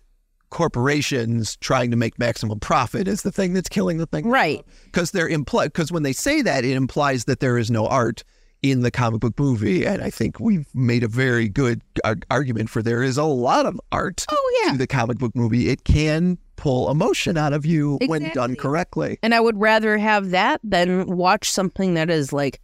[0.50, 4.26] corporations trying to make maximum profit is the thing that's killing the thing.
[4.26, 4.64] Right.
[4.86, 8.24] Because they're imply because when they say that, it implies that there is no art
[8.62, 9.86] in the comic book movie.
[9.86, 13.66] And I think we've made a very good ar- argument for there is a lot
[13.66, 14.72] of art Oh yeah.
[14.72, 15.68] to the comic book movie.
[15.68, 19.18] It can pull emotion out of you when done correctly.
[19.22, 22.60] And I would rather have that than watch something that is like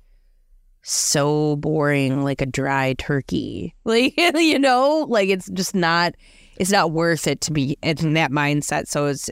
[0.82, 3.74] so boring, like a dry turkey.
[3.86, 6.14] Like you know, like it's just not.
[6.56, 8.88] It's not worth it to be in that mindset.
[8.88, 9.30] So it's.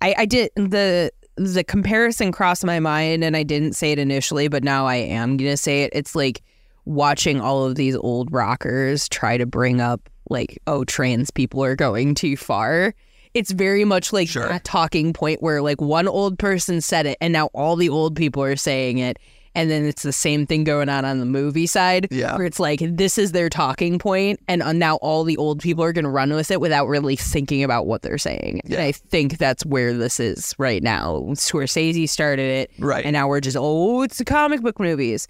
[0.00, 4.48] I I did the the comparison crossed my mind, and I didn't say it initially,
[4.48, 5.90] but now I am gonna say it.
[5.92, 6.42] It's like
[6.84, 11.76] watching all of these old rockers try to bring up like, oh, trans people are
[11.76, 12.94] going too far.
[13.34, 14.48] It's very much like Sure.
[14.48, 18.14] that talking point where like one old person said it, and now all the old
[18.16, 19.18] people are saying it.
[19.54, 22.36] And then it's the same thing going on on the movie side, Yeah.
[22.38, 25.84] where it's like this is their talking point, and uh, now all the old people
[25.84, 28.62] are going to run with it without really thinking about what they're saying.
[28.64, 31.18] And I think that's where this is right now.
[31.32, 33.04] Scorsese started it, Right.
[33.04, 35.28] and now we're just oh, it's the comic book movies.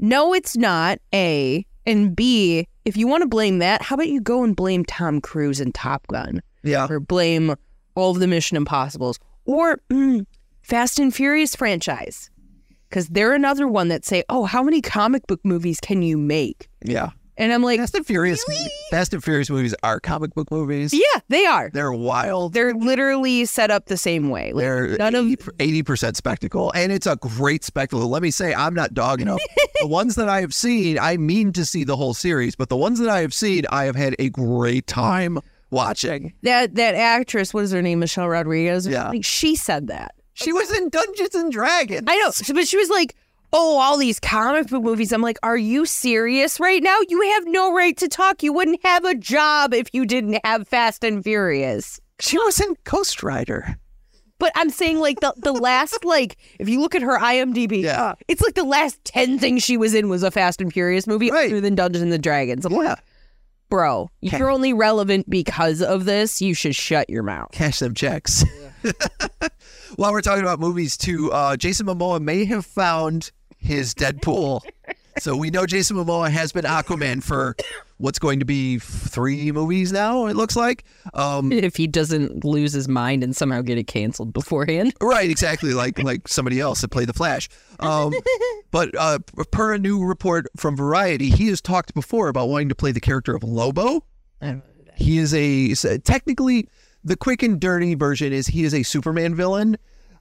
[0.00, 0.98] No, it's not.
[1.14, 2.66] A and B.
[2.84, 5.72] If you want to blame that, how about you go and blame Tom Cruise and
[5.72, 6.86] Top Gun, Yeah.
[6.88, 7.54] or blame
[7.94, 10.24] all of the Mission Impossibles, or mm,
[10.62, 12.30] Fast and Furious franchise,
[12.88, 16.68] because they're another one that say, "Oh, how many comic book movies can you make?"
[16.84, 17.10] Yeah.
[17.38, 18.44] And I'm like, Fast and Furious
[18.90, 20.92] Fast and Furious movies are comic book movies.
[20.92, 21.70] "Yeah, they are.
[21.72, 22.52] They're wild.
[22.52, 24.52] They're literally set up the same way.
[24.52, 25.26] Like, They're none of
[25.58, 28.06] 80 percent spectacle, and it's a great spectacle.
[28.08, 29.38] Let me say, I'm not dogging them.
[29.80, 32.76] the ones that I have seen, I mean to see the whole series, but the
[32.76, 35.38] ones that I have seen, I have had a great time
[35.72, 36.32] watching.
[36.42, 37.52] that that actress.
[37.52, 37.98] What is her name?
[37.98, 38.86] Michelle Rodriguez.
[38.86, 39.02] Yeah.
[39.04, 39.22] something?
[39.22, 40.14] she said that.
[40.34, 42.04] She was in Dungeons and Dragons.
[42.06, 43.14] I know, but she was like,
[43.52, 46.96] "Oh, all these comic book movies." I'm like, "Are you serious right now?
[47.08, 48.42] You have no right to talk.
[48.42, 52.76] You wouldn't have a job if you didn't have Fast and Furious." She was in
[52.84, 53.76] Ghost Rider.
[54.38, 58.14] But I'm saying like the the last like if you look at her IMDb, Yeah.
[58.26, 61.30] it's like the last ten things she was in was a Fast and Furious movie
[61.30, 61.50] Right.
[61.52, 62.64] other than Dungeons and Dragons.
[62.64, 62.98] I'm like,
[63.72, 66.42] Bro, you're only relevant because of this.
[66.42, 67.52] You should shut your mouth.
[67.52, 68.44] Cash them checks.
[69.96, 74.60] While we're talking about movies, too, uh, Jason Momoa may have found his Deadpool.
[75.20, 77.56] so we know Jason Momoa has been Aquaman for
[78.02, 80.26] what's going to be three movies now.
[80.26, 80.84] It looks like.
[81.14, 84.92] Um, If he doesn't lose his mind and somehow get it canceled beforehand.
[85.02, 87.48] Right, exactly, like like somebody else that played the Flash.
[87.80, 88.12] Um,
[88.70, 89.18] but uh,
[89.50, 93.00] per a new report from Variety, he has talked before about wanting to play the
[93.00, 94.04] character of Lobo.
[94.96, 96.68] He is a technically
[97.04, 99.76] the quick and dirty version is he is a Superman villain.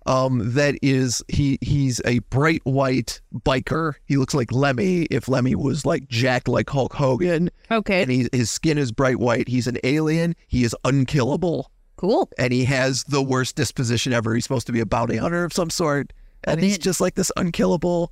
[0.05, 3.93] Um, that is he he's a bright white biker.
[4.05, 8.27] He looks like Lemmy if Lemmy was like Jack like Hulk Hogan, Okay, and he,
[8.31, 9.47] his skin is bright white.
[9.47, 10.35] He's an alien.
[10.47, 12.29] He is unkillable cool.
[12.39, 14.33] and he has the worst disposition ever.
[14.33, 16.13] He's supposed to be a bounty hunter of some sort,
[16.45, 18.11] and he's just like this unkillable,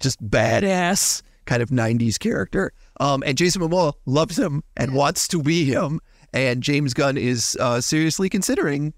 [0.00, 2.72] just badass kind of '90s character.
[2.98, 6.00] Um, and Jason Momoa loves him and wants to be him.
[6.32, 8.94] And James Gunn is uh, seriously considering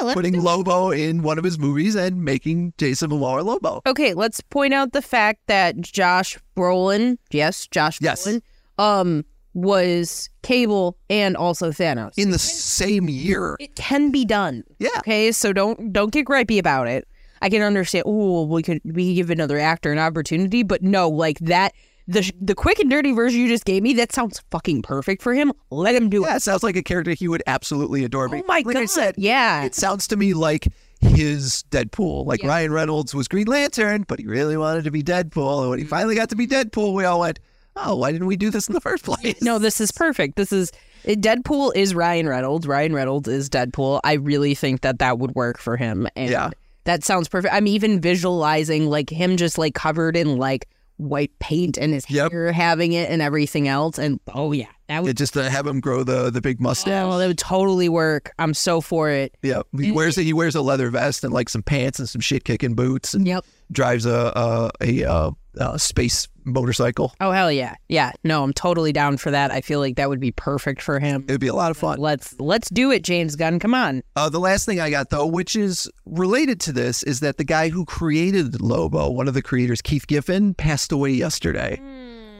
[0.00, 3.82] Yeah, putting Lobo in one of his movies and making Jason Momoa Lobo.
[3.86, 8.26] Okay, let's point out the fact that Josh Brolin, yes, Josh Yes.
[8.26, 8.42] Brolin,
[8.78, 9.24] um,
[9.54, 12.12] was Cable and also Thanos.
[12.16, 14.64] In the same year, it can be done.
[14.78, 14.90] Yeah.
[14.98, 17.06] Okay, so don't don't get gripey about it.
[17.42, 18.04] I can understand.
[18.06, 21.74] Oh, we could we could give another actor an opportunity, but no, like that.
[22.08, 25.34] The the quick and dirty version you just gave me that sounds fucking perfect for
[25.34, 25.52] him.
[25.70, 26.36] Let him do yeah, it.
[26.38, 28.26] it sounds like a character he would absolutely adore.
[28.26, 28.76] Oh my like god!
[28.76, 29.64] I said, yeah.
[29.64, 30.66] it sounds to me like
[31.00, 32.26] his Deadpool.
[32.26, 32.48] Like Yeah.
[32.48, 35.60] Ryan Reynolds was Green Lantern, but he really wanted to be Deadpool.
[35.62, 35.90] And when he mm-hmm.
[35.90, 37.38] finally got to be Deadpool, we all went,
[37.76, 40.36] "Oh, why didn't we do this in the first place?" No, this is perfect.
[40.36, 40.72] This is
[41.04, 42.66] Deadpool is Ryan Reynolds.
[42.66, 44.00] Ryan Reynolds is Deadpool.
[44.04, 46.06] I really think that that would work for him.
[46.16, 46.50] And Yeah.
[46.84, 47.54] that sounds perfect.
[47.54, 50.68] I'm even visualizing like him just like covered in like
[51.00, 52.32] white paint and his Yep.
[52.32, 53.98] hair having it and everything else.
[53.98, 55.16] And oh yeah, that would.
[55.16, 56.90] Just to have him grow the the big mustache.
[56.90, 58.32] Yeah, well, that would totally work.
[58.38, 59.34] I'm so for it.
[59.42, 62.20] Yeah, he wears a, he wears a leather vest and like some pants and some
[62.20, 63.44] shit kicking boots and Yep.
[63.72, 67.14] drives a a, a, uh uh space motorcycle.
[67.20, 68.12] Oh hell yeah, yeah.
[68.24, 69.50] No, I'm totally down for that.
[69.50, 71.24] I feel like that would be perfect for him.
[71.28, 71.98] It'd be a lot of fun.
[71.98, 73.58] Let's let's do it, James Gunn.
[73.58, 74.02] Come on.
[74.16, 77.44] Uh, the last thing I got though, which is related to this, is that the
[77.44, 81.80] guy who created Lobo, one of the creators, Keith Giffen, passed away yesterday.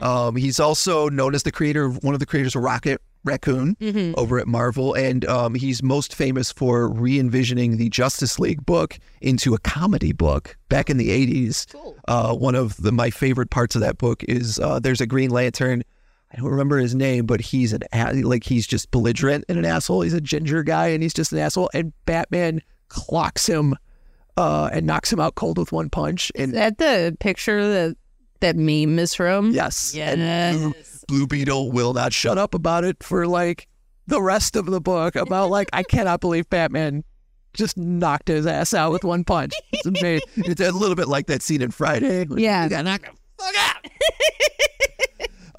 [0.01, 3.75] Um, he's also known as the creator of one of the creators of Rocket Raccoon
[3.79, 4.13] Mhm.
[4.17, 9.53] over at Marvel, and um, he's most famous for re-envisioning the Justice League book into
[9.53, 11.67] a comedy book back in the '80s.
[11.71, 11.95] Cool.
[12.07, 15.29] Uh, one of the, my favorite parts of that book is uh, there's a Green
[15.29, 15.83] Lantern.
[16.33, 17.81] I don't remember his name, but he's an
[18.23, 20.01] like he's just belligerent and an asshole.
[20.01, 21.69] He's a ginger guy, and he's just an asshole.
[21.73, 23.75] And Batman clocks him
[24.37, 26.31] uh, and knocks him out cold with one punch.
[26.35, 27.97] Is And that the picture that
[28.39, 29.51] that meme is from?
[29.51, 30.73] yes, and
[31.07, 33.67] Blue, Beetle will not shut up about it for like
[34.07, 35.15] the rest of the book.
[35.15, 37.03] About like I cannot believe Batman
[37.53, 39.53] just knocked his ass out with one punch.
[39.73, 40.21] It's amazing.
[40.37, 42.25] it's a little bit like that scene in Friday.
[42.29, 42.67] Yeah.
[42.67, 43.85] got knocked the fuck out.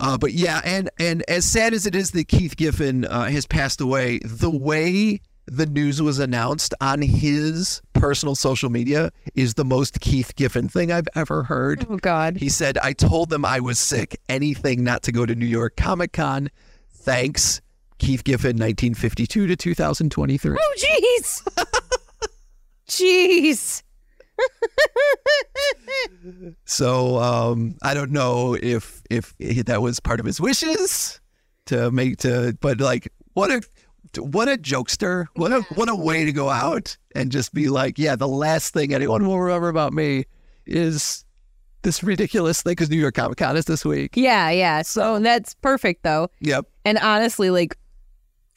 [0.01, 3.47] Uh, but yeah, and and as sad as it is that Keith Giffen uh, has
[3.47, 9.65] passed away, the way the news was announced on his personal social media is the
[9.65, 11.87] most Keith Giffen thing I've ever heard.
[11.91, 12.37] Oh God.
[12.37, 14.21] He said, "I told them I was sick.
[14.29, 16.51] Anything not to go to New York Comic Con.
[16.91, 17.61] Thanks,
[17.99, 21.67] Keith Giffen, 1952 to 2023." Oh jeez.
[22.89, 23.83] Jeez.
[26.65, 31.21] So um, I don't know if if that was part of his wishes
[31.67, 33.63] to make to, but like what a
[34.19, 35.27] what a jokester!
[35.35, 38.73] What a what a way to go out and just be like, yeah, the last
[38.73, 40.25] thing anyone will remember about me
[40.67, 41.25] is
[41.83, 44.17] this ridiculous thing because New York Comic Con is this week.
[44.17, 44.83] Yeah, yeah.
[44.83, 46.29] So that's perfect though.
[46.41, 46.67] Yep.
[46.85, 47.77] And honestly, like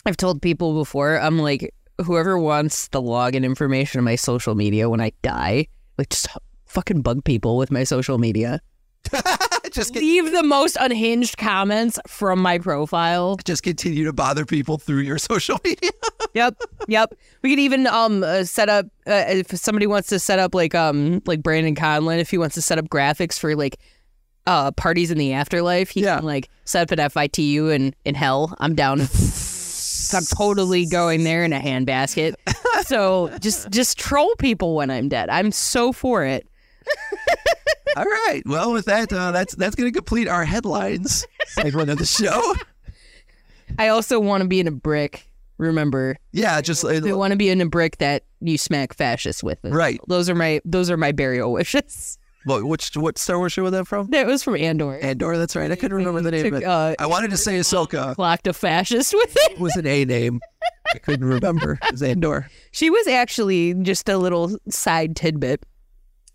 [0.06, 4.90] I've told people before, I'm like, whoever wants the login information of my social media
[4.90, 6.28] when I die, like just
[6.66, 8.62] fucking bug people with my social media.
[9.72, 13.38] just get, Leave the most unhinged comments from my profile.
[13.46, 15.92] just continue to bother people through your social media.
[16.34, 17.14] Yep, yep.
[17.42, 20.76] We could even um uh, set up uh, if somebody wants to set up like
[20.76, 23.78] um like Brandon Conlon if he wants to set up graphics for like
[24.48, 25.90] uh parties in the afterlife.
[25.90, 26.18] He Yeah.
[26.18, 28.54] can like set up at FITU and in hell.
[28.60, 29.02] I'm down.
[30.14, 32.36] I'm totally going there in a handbasket.
[32.86, 35.30] so just just troll people when I'm dead.
[35.30, 36.48] I'm so for it.
[37.96, 38.42] All right.
[38.46, 42.56] Well, with that, uh, that's that's going to complete our headlines segment of the show.
[43.80, 45.28] I also want to be in a brick.
[45.58, 49.42] Remember, Yeah, just uh, I want to be in a brick that you smack fascists
[49.42, 49.58] with.
[49.64, 50.02] right.
[50.08, 52.18] Those are my those are my burial wishes.
[52.44, 54.08] What which what Star Wars show was that from?
[54.12, 55.00] That was from Andor.
[55.00, 55.38] Andor.
[55.38, 55.72] That's right.
[55.72, 56.66] I couldn't remember the name Took, it.
[56.66, 58.16] uh, I wanted to say Ahsoka.
[58.16, 59.54] clocked a fascist with it.
[59.54, 60.42] It was an A name.
[60.94, 61.80] I couldn't remember.
[61.84, 62.50] It was Andor.
[62.72, 65.66] She was actually just a little side tidbit.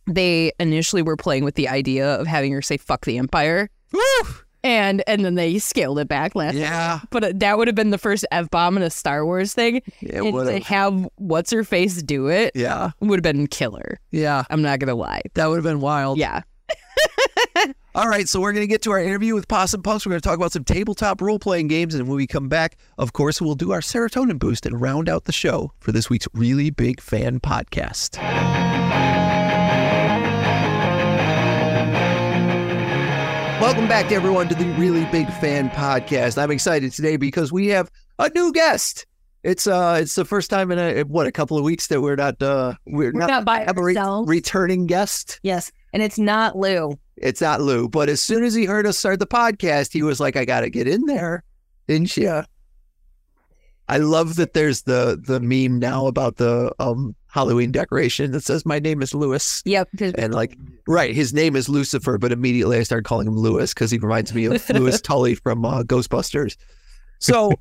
[0.07, 4.01] They initially were playing with the idea of having her say "fuck the Empire," Woo!
[4.65, 6.55] and and then they scaled it back last.
[6.55, 9.55] Yeah, But uh, that would have been the first f bomb in a Star Wars
[9.55, 9.83] thing.
[10.01, 10.93] it would to have.
[10.95, 13.99] have what's her face do it Yeah, would have been killer.
[14.11, 14.45] yeah.
[14.51, 15.23] I'm not gonna lie.
[15.35, 16.19] That would have been wild.
[16.19, 16.43] Yeah.
[17.95, 20.07] All right, so we're going to get to our interview with Possum Punx.
[20.07, 21.97] We're going to talk about some tabletop role playing games.
[21.97, 25.25] And when we come back, of course, we'll do our serotonin boost and round out
[25.25, 28.17] the show for this week's Really Big Fan podcast.
[33.71, 36.43] Welcome back everyone to the Really Big Fan podcast.
[36.43, 39.07] I'm excited today because we have a new guest.
[39.45, 42.17] It's uh it's the first time in a what a couple of weeks that we're
[42.17, 45.39] not uh we're, We're not by have a re- returning guest.
[45.45, 45.71] Yes.
[45.93, 46.99] And it's not Lou.
[47.17, 50.19] It's not Lou, but as soon as he heard us start the podcast, he was
[50.19, 51.45] like, "I got to get in there,"
[51.87, 52.43] didn't you?
[53.89, 58.67] I love that there's the the meme now about the um Halloween decoration that says,
[58.67, 59.89] "My name is Lewis," Yep.
[60.01, 63.91] and like, right, his name is Lucifer, but immediately I started calling him Lewis because
[63.91, 66.57] he reminds me of Louis Tully from uh, Ghostbusters.
[67.19, 67.53] So,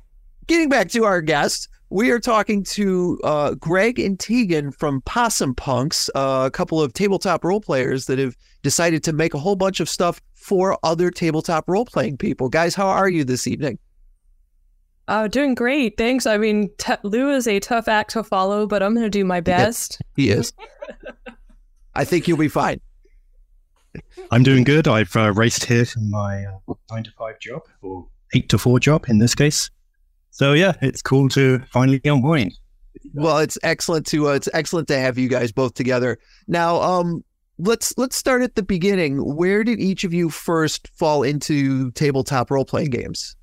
[0.46, 5.54] getting back to our guest, we are talking to uh, Greg and Tegan from Possum
[5.54, 9.56] Punx, uh, a couple of tabletop role players that have decided to make a whole
[9.56, 12.48] bunch of stuff for other tabletop role playing people.
[12.48, 13.78] Guys, how are you this evening?
[15.10, 16.24] Uh, doing great, thanks.
[16.24, 19.24] I mean, t- Lou is a tough act to follow, but I'm going to do
[19.24, 20.00] my best.
[20.14, 20.52] He is.
[21.96, 22.80] I think you'll be fine.
[24.30, 24.86] I'm doing good.
[24.86, 28.06] I've uh, raced here from my uh, nine to five job, or
[28.36, 29.68] eight to four job in this case.
[30.30, 32.54] So yeah, it's cool to finally be on point.
[33.12, 36.20] Well, it's excellent to uh, it's excellent to have you guys both together.
[36.46, 37.24] Now, um,
[37.58, 39.34] let's let's start at the beginning.
[39.34, 43.34] Where did each of you first fall into tabletop role playing games?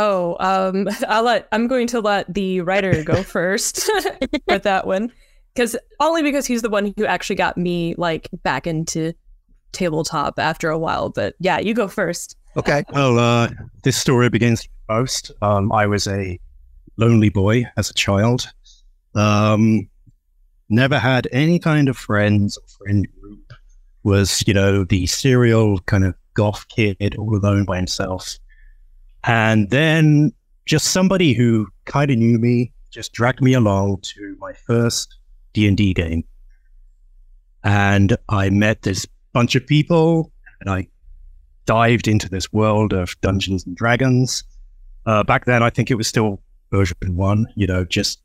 [0.00, 3.88] Oh, um, I'll let I'm going to let the writer go first
[4.48, 5.12] with that one,
[5.54, 9.12] because only because he's the one who actually got me like back into
[9.72, 11.10] tabletop after a while.
[11.10, 12.36] But yeah, you go first.
[12.56, 12.82] Okay.
[12.92, 13.50] Well, uh,
[13.84, 15.30] this story begins most.
[15.42, 16.40] Um, I was a
[16.96, 18.50] lonely boy as a child.
[19.14, 19.88] Um,
[20.70, 23.52] never had any kind of friends or friend group.
[24.02, 28.38] Was you know the serial kind of goth kid all alone by himself.
[29.24, 30.32] And then
[30.66, 35.16] just somebody who kind of knew me just dragged me along to my first
[35.52, 36.24] D&D game.
[37.62, 40.88] And I met this bunch of people and I
[41.66, 44.42] dived into this world of Dungeons and Dragons.
[45.06, 46.40] Uh, back then, I think it was still
[46.70, 48.20] version one, you know, just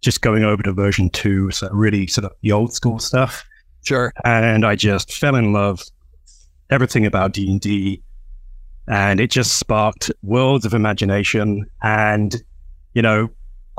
[0.00, 3.44] just going over to version two, so really sort of the old school stuff.
[3.82, 4.12] Sure.
[4.24, 5.82] And I just fell in love
[6.70, 7.60] everything about D&D and
[8.88, 11.64] it just sparked worlds of imagination.
[11.82, 12.42] And,
[12.94, 13.30] you know,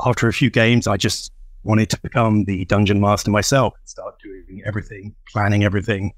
[0.04, 1.32] after a few games, I just
[1.64, 6.12] wanted to become the dungeon master myself and start doing everything, planning everything,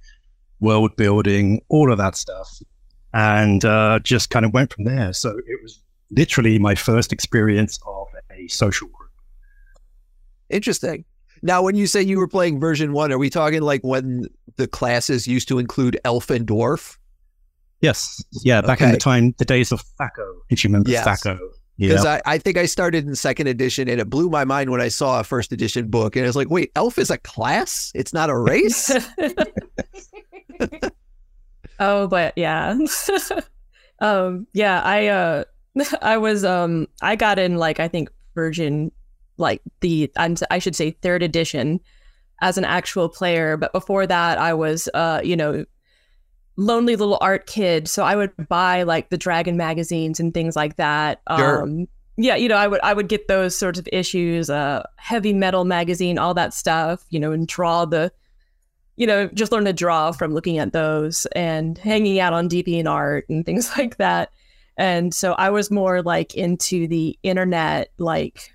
[0.61, 2.61] world building, all of that stuff.
[3.13, 5.13] And uh, just kind of went from there.
[5.13, 5.81] So it was
[6.11, 9.11] literally my first experience of a social group.
[10.51, 11.05] Interesting.
[11.43, 14.27] Now, when you say you were playing version one, are we talking like when
[14.57, 16.97] the classes used to include elf and dwarf?
[17.81, 18.23] Yes.
[18.43, 18.61] Yeah.
[18.63, 21.05] Back in the time, the days of THACO, if you remember Yes.
[21.05, 21.39] THACO.
[21.77, 22.21] Because Yeah.
[22.25, 24.89] I, I think I started in second edition and it blew my mind when I
[24.89, 26.15] saw a first edition book.
[26.17, 27.91] And I was like, wait, elf is a class?
[27.95, 28.91] It's not a race?
[31.81, 32.79] oh, but yeah.
[34.01, 35.45] um, yeah, I uh
[36.01, 38.93] I was um I got in like I think version
[39.37, 41.81] like the I'm, I should say third edition
[42.41, 45.65] as an actual player, but before that I was uh you know
[46.57, 50.77] lonely little art kid, so I would buy like the Dragon magazines and things like
[50.77, 51.21] that.
[51.37, 51.63] Sure.
[51.63, 55.33] Um yeah, you know, I would I would get those sorts of issues, uh heavy
[55.33, 58.13] metal magazine, all that stuff, you know, and draw the
[58.97, 63.23] you know, just learn to draw from looking at those and hanging out on DeviantArt
[63.29, 64.31] and things like that.
[64.77, 68.53] And so I was more like into the internet, like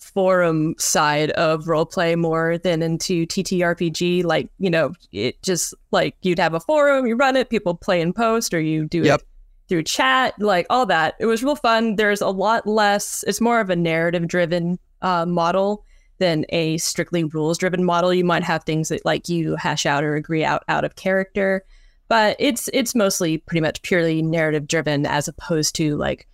[0.00, 4.24] forum side of roleplay more than into TTRPG.
[4.24, 8.00] Like, you know, it just like you'd have a forum, you run it, people play
[8.00, 9.20] and post, or you do Yep.
[9.20, 9.26] it
[9.68, 11.14] through chat, like all that.
[11.20, 11.96] It was real fun.
[11.96, 15.84] There's a lot less, it's more of a narrative driven uh, model
[16.18, 18.12] than a strictly rules driven model.
[18.12, 21.64] You might have things that like you hash out or agree out out of character,
[22.08, 26.26] but it's it's mostly pretty much purely narrative driven as opposed to like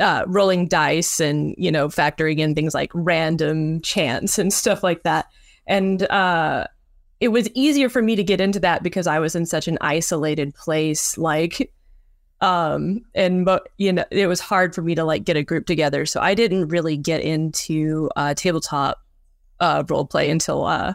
[0.00, 5.02] uh, rolling dice and you know factoring in things like random chance and stuff like
[5.02, 5.26] that.
[5.66, 6.66] And uh,
[7.20, 9.78] it was easier for me to get into that because I was in such an
[9.80, 11.72] isolated place, like
[12.40, 15.64] um and but you know it was hard for me to like get a group
[15.64, 19.00] together so i didn't really get into uh tabletop
[19.60, 20.92] uh role play until uh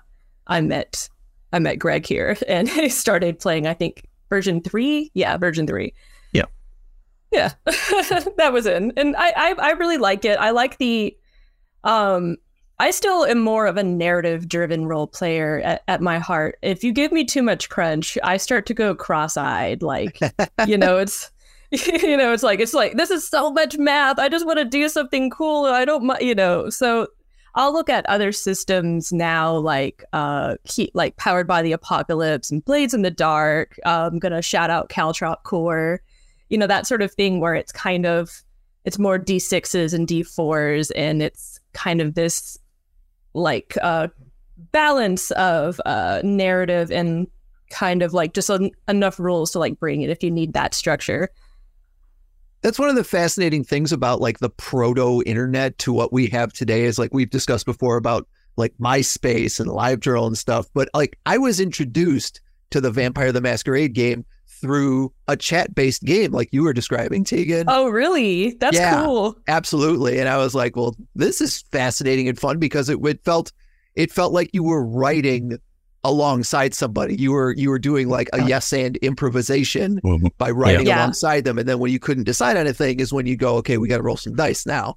[0.47, 1.07] i met
[1.53, 5.93] i met greg here and i started playing i think version three yeah version three.
[7.37, 7.51] Yeah
[8.37, 11.15] that was in and I, I i really like it i like the
[11.83, 12.37] um
[12.79, 16.59] I still am more of a narrative driven role player at, at my heart.
[16.61, 19.81] If you give me too much crunch, I start to go cross eyed.
[19.81, 20.19] Like,
[20.67, 21.31] you know, it's,
[21.71, 24.19] you know, it's like, it's like, this is so much math.
[24.19, 25.65] I just want to do something cool.
[25.65, 27.07] I don't, you know, so
[27.55, 30.57] I'll look at other systems now, like, uh,
[30.93, 33.79] like powered by the apocalypse and Blades in the Dark.
[33.85, 35.99] I'm going to shout out Caltrop Core,
[36.49, 38.43] you know, that sort of thing where it's kind of,
[38.85, 42.57] it's more D6s and D4s and it's kind of this
[43.33, 44.07] like uh
[44.71, 47.27] balance of uh narrative and
[47.69, 50.73] kind of like just en- enough rules to like bring it if you need that
[50.73, 51.29] structure
[52.61, 56.51] That's one of the fascinating things about like the proto internet to what we have
[56.51, 60.65] today is like we've discussed before about like MySpace and LiveJournal and stuff.
[60.73, 62.41] But like I was introduced
[62.71, 64.25] to the Vampire the Masquerade game
[64.61, 67.65] through a chat based game like you were describing, Tegan.
[67.67, 69.03] oh really that's Yeah.
[69.05, 70.19] cool Absolutely.
[70.19, 73.51] And I was like, well, this is fascinating and fun because it, it felt
[73.95, 75.57] it felt like you were writing
[76.03, 77.15] alongside somebody.
[77.15, 80.29] You were you were doing like a yes and improvisation Mhm.
[80.37, 80.99] by writing Yeah.
[80.99, 81.57] alongside them.
[81.57, 84.03] And then when you couldn't decide anything is when you go, okay, we got to
[84.03, 84.95] roll some dice now.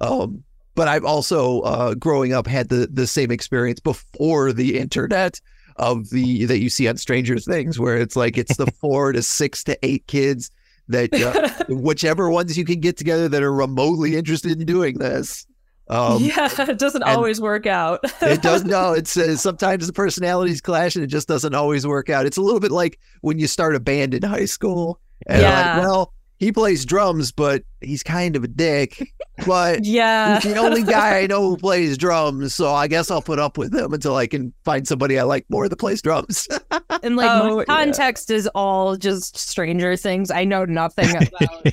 [0.00, 0.42] Um,
[0.74, 5.40] but I've also, uh, growing up, had the the same experience before the internet
[5.82, 9.22] of the that you see on Stranger Things, where it's like it's the four to
[9.22, 10.50] six to eight kids
[10.88, 15.46] that uh, whichever ones you can get together that are remotely interested in doing this.
[15.88, 18.00] Um, yeah, it doesn't always work out.
[18.22, 18.92] it does no.
[18.92, 22.24] It's uh, sometimes the personalities clash, and it just doesn't always work out.
[22.24, 25.74] It's a little bit like when you start a band in high school, and Yeah.
[25.76, 26.12] like, well,
[26.42, 29.14] he plays drums, but he's kind of a dick.
[29.46, 30.40] But yeah.
[30.40, 33.56] he's the only guy I know who plays drums, so I guess I'll put up
[33.56, 36.48] with him until I can find somebody I like more that plays drums.
[37.04, 37.64] And like Oh, my yeah.
[37.64, 40.30] context is all just Stranger Things.
[40.30, 41.66] I know nothing about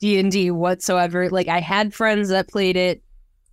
[0.00, 1.30] D and D whatsoever.
[1.30, 3.02] Like I had friends that played it,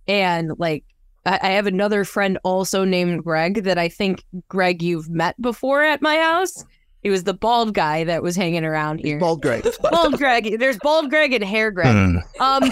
[0.06, 0.84] and like
[1.24, 5.82] I, I have another friend also named Greg that I think Greg you've met before
[5.82, 6.64] at my house.
[7.06, 9.20] He was the bald guy that was hanging around here.
[9.20, 9.64] Bald Greg.
[9.92, 10.58] Bald Greg.
[10.58, 11.94] There's bald Greg and hair Greg.
[11.94, 12.42] Hmm.
[12.42, 12.68] Um,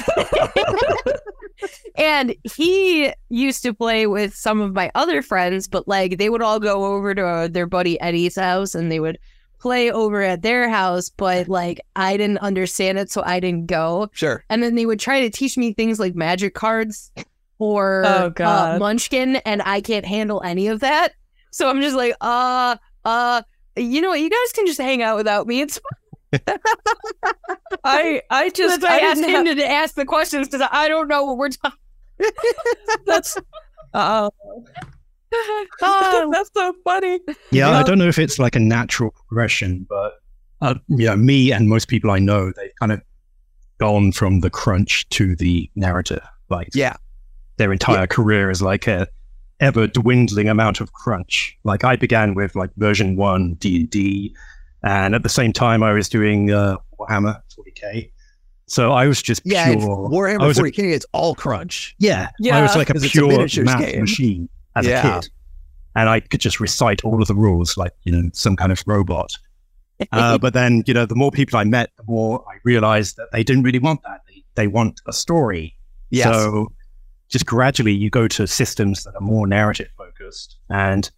[1.95, 6.43] and he used to play with some of my other friends, but like they would
[6.43, 9.21] all go over to uh, their buddy Eddie's house and they would
[9.61, 14.11] play over at their house, but like I didn't understand it, so I didn't go.
[14.15, 14.45] Sure.
[14.51, 17.13] And then they would try to teach me things like magic cards
[17.61, 21.13] or Oh, uh, Munchkin, and I can't handle any of that.
[21.53, 22.75] So I'm just like, uh,
[23.05, 23.43] uh,
[23.77, 24.21] you know what?
[24.21, 25.61] You guys can just hang out without me.
[25.63, 25.81] It's
[27.85, 31.09] I I just I, I asked him have- to ask the questions because I don't
[31.09, 31.79] know what we're talking.
[33.07, 33.37] that's
[33.95, 34.31] oh
[35.83, 36.31] Oh.
[36.33, 37.19] that's so funny.
[37.51, 40.15] Yeah, I don't know if it's like a natural progression, but
[40.63, 43.03] uh, you know, me and most people I know, they've kind of
[43.79, 46.23] gone from the crunch to the narrative.
[46.51, 46.95] Like, Yeah.
[47.57, 49.09] their entire career is like a
[49.65, 51.57] ever dwindling amount of crunch.
[51.65, 54.35] Like, I began with like version one D and D,
[54.83, 58.11] and at the same time, I was doing uh, Warhammer 40k.
[58.67, 59.75] So I was just Yeah.
[59.75, 59.81] pure.
[60.09, 60.93] Warhammer was a- 40k.
[60.95, 61.95] It's all crunch.
[61.99, 62.55] yeah, yeah.
[62.55, 62.63] I Yeah.
[62.63, 64.01] was like a 'Cause it's a pure miniatures math game.
[64.01, 65.17] machine as Yeah.
[65.19, 65.31] a kid,
[65.97, 68.83] and I could just recite all of the rules like you know some kind of
[68.87, 69.33] robot.
[70.13, 73.29] Uh, but then you know, the more people I met, the more I realized that
[73.33, 74.21] they didn't really want that.
[74.29, 75.77] They, they want a story.
[76.11, 76.25] Yes.
[76.35, 76.73] So
[77.29, 80.57] just gradually, you go to systems that are more narrative focused.
[80.71, 81.11] And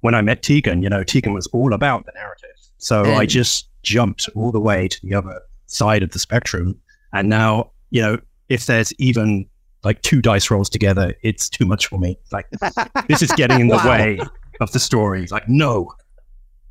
[0.00, 2.50] when I met Tegan, you know, Tegan was all about the narrative.
[2.78, 6.78] So I just jumped all the way to the other side of the spectrum.
[7.12, 9.46] And now, you know, if there's even
[9.84, 12.18] like two dice rolls together, it's too much for me.
[12.32, 12.46] Like
[13.08, 13.90] this is getting in the Wow.
[13.90, 14.18] way
[14.60, 15.26] of the story.
[15.30, 15.92] Like, no,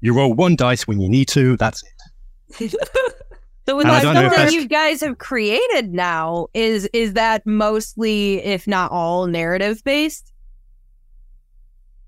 [0.01, 1.55] you roll one dice when you need to.
[1.57, 1.83] That's
[2.59, 2.73] it.
[3.69, 5.93] So with And I the don't know stuff if that that's- you guys have created
[5.93, 10.33] now, is is that mostly, if not all, narrative based?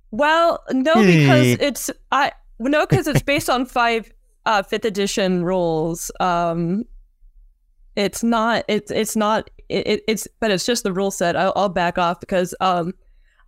[0.09, 1.05] Well, no, Hmm.
[1.05, 4.11] because it's I no, because it's based on five
[4.47, 6.09] uh, fifth edition rules.
[6.19, 6.85] Um,
[7.95, 8.65] it's not.
[8.67, 9.51] It's it's not.
[9.69, 11.35] It, it- it's but it's just the rule set.
[11.35, 12.93] I'll, I'll back off because um,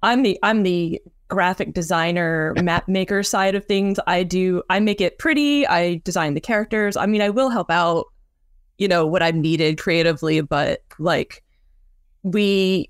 [0.04, 4.00] I'm the I'm the graphic designer map maker side of things.
[4.06, 4.62] I do.
[4.70, 5.66] I make it pretty.
[5.66, 6.96] I design the characters.
[6.96, 8.06] I mean, I will help out.
[8.78, 11.44] You know what I'm needed creatively, but like
[12.24, 12.90] we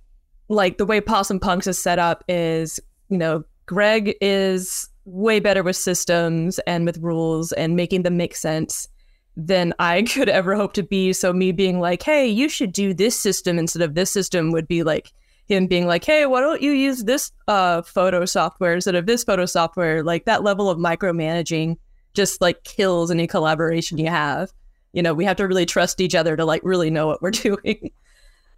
[0.50, 5.62] like the way Possum Punx is set up is you know Greg is way better
[5.64, 8.88] with systems and with rules and making them make sense
[9.36, 11.14] than I could ever hope to be.
[11.14, 14.68] So me being like, hey, you should do this system instead of this system would
[14.68, 15.12] be like
[15.46, 19.24] him being like, hey, why don't you use this uh, photo software instead of this
[19.24, 20.04] photo software?
[20.04, 21.78] Like that level of micromanaging
[22.14, 24.52] just like kills any collaboration you have.
[24.94, 27.32] You know, we have to really trust each other to like really know what we're
[27.32, 27.92] doing.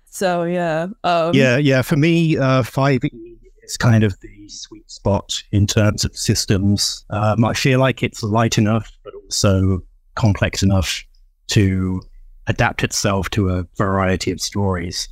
[0.06, 1.82] So yeah, um, yeah, yeah.
[1.82, 3.10] For me, uh, 5e
[3.64, 7.04] is kind of the sweet spot in terms of systems.
[7.10, 9.82] Um, I feel like it's light enough, but also
[10.16, 11.04] complex enough
[11.48, 12.02] to
[12.48, 15.10] adapt itself to a variety of stories.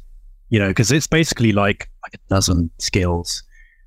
[0.50, 3.44] You know, because it's basically like like a dozen skills,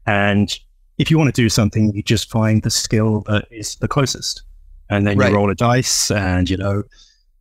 [0.06, 0.58] and
[0.98, 4.42] if you want to do something, you just find the skill that is the closest,
[4.90, 5.30] and then Right.
[5.30, 6.82] you roll a dice, and you know,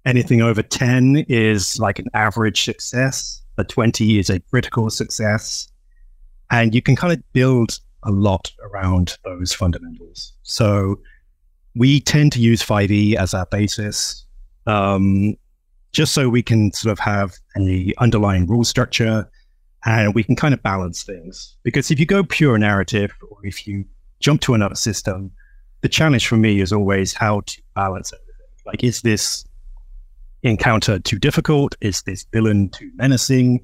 [0.05, 5.67] anything over 10 is like an average success a 20 is a critical success.
[6.51, 10.33] And you can kind of build a lot around those fundamentals.
[10.43, 10.99] So
[11.75, 14.25] we tend to use 5e as our basis.
[14.67, 15.35] Um,
[15.95, 19.29] just so we can sort of have an underlying rule structure
[19.85, 23.65] and we can kind of balance things because if you go pure narrative or if
[23.67, 23.85] you
[24.19, 25.31] jump to another system
[25.81, 29.45] the challenge for me is always how to balance everything like is this
[30.45, 31.75] encounter too difficult?
[31.81, 33.61] Is this villain too menacing?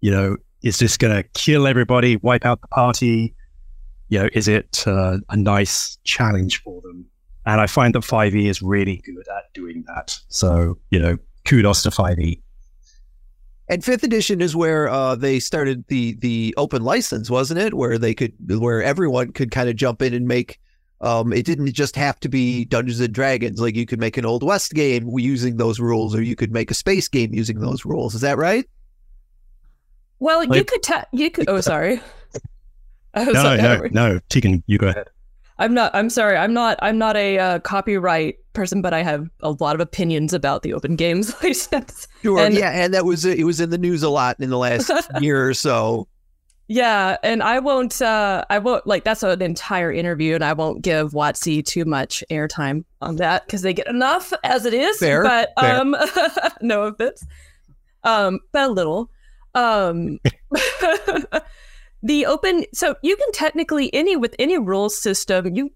[0.00, 3.34] You know, is this going to kill everybody, wipe out the party?
[4.08, 7.06] You know, is it uh, a nice challenge for them?
[7.44, 10.18] And I find that 5e is really good at doing that.
[10.28, 11.16] So, you know,
[11.46, 11.92] kudos to E.
[11.92, 12.40] 5e.
[13.68, 17.74] And fifth edition is where uh, they started the the open license, wasn't it?
[17.74, 20.60] Where they could, where everyone could kind of jump in and make
[21.00, 23.60] Um, it didn't just have to be Dungeons and Dragons.
[23.60, 26.70] Like you could make an Old West game using those rules, or you could make
[26.70, 28.14] a space game using those rules.
[28.14, 28.64] Is that right?
[30.20, 31.48] Well, you could ta- you could.
[31.48, 32.00] Oh, sorry.
[33.14, 34.20] I was No, like, no, no.
[34.30, 35.08] Tegan, you go ahead.
[35.58, 35.94] I'm not.
[35.94, 36.36] I'm sorry.
[36.36, 36.78] I'm not.
[36.82, 40.74] I'm not a uh, copyright person, but I have a lot of opinions about the
[40.74, 42.08] open games license.
[42.22, 42.38] Sure.
[42.40, 44.90] And- yeah, and that was it was in the news a lot in the last
[45.20, 46.08] year or so.
[46.68, 48.02] Yeah, and I won't.
[48.02, 52.24] Uh, I won't like that's an entire interview, and I won't give WotC too much
[52.28, 54.98] airtime on that because they get enough as it is.
[54.98, 55.80] Fair, but fair.
[55.80, 55.94] um,
[56.60, 57.24] no offense.
[58.02, 59.10] Um, but a little.
[59.54, 60.18] Um,
[62.06, 62.64] the open.
[62.72, 65.54] So you can technically any with any rules system.
[65.54, 65.70] You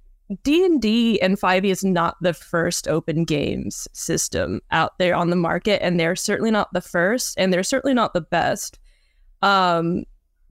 [0.45, 5.15] D and D and Five E is not the first open games system out there
[5.15, 8.79] on the market, and they're certainly not the first, and they're certainly not the best.
[9.43, 10.05] Um,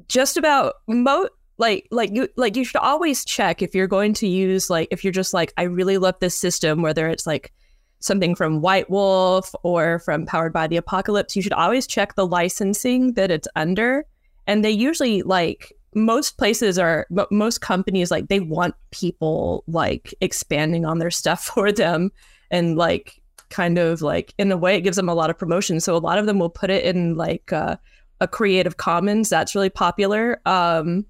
[0.08, 4.28] just about mo like like you like you should always check if you're going to
[4.28, 7.54] use like if you're just like I really love this system, whether it's like
[8.00, 12.28] something from White Wolf or from Powered by the Apocalypse, you should always check the
[12.28, 14.06] licensing that it's under.
[14.50, 20.12] And they usually like most places are mo- most companies like they want people like
[20.22, 22.12] expanding on their stuff for them
[22.50, 23.22] and like
[23.52, 25.80] kind of like in a way it gives them a lot of promotion.
[25.80, 27.78] So a lot of them will put it in like uh,
[28.20, 31.06] a Creative Commons that's really popular um,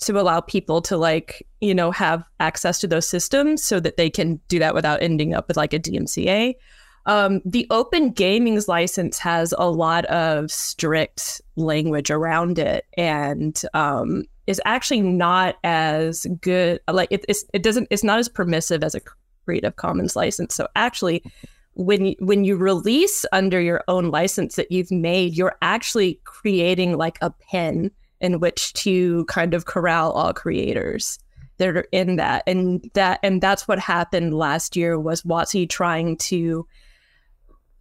[0.00, 4.08] to allow people to like you know have access to those systems so that they
[4.08, 6.54] can do that without ending up with like a DMCA.
[7.06, 14.24] Um, the Open Gaming's license has a lot of strict language around it, and um,
[14.46, 16.80] is actually not as good.
[16.88, 17.88] Like it, it's, it doesn't.
[17.90, 19.00] It's not as permissive as a
[19.44, 20.54] Creative Commons license.
[20.54, 21.24] So actually,
[21.74, 27.18] when when you release under your own license that you've made, you're actually creating like
[27.20, 27.90] a pen
[28.20, 31.18] in which to kind of corral all creators
[31.58, 36.16] that are in that, and that and that's what happened last year was WotC trying
[36.18, 36.66] to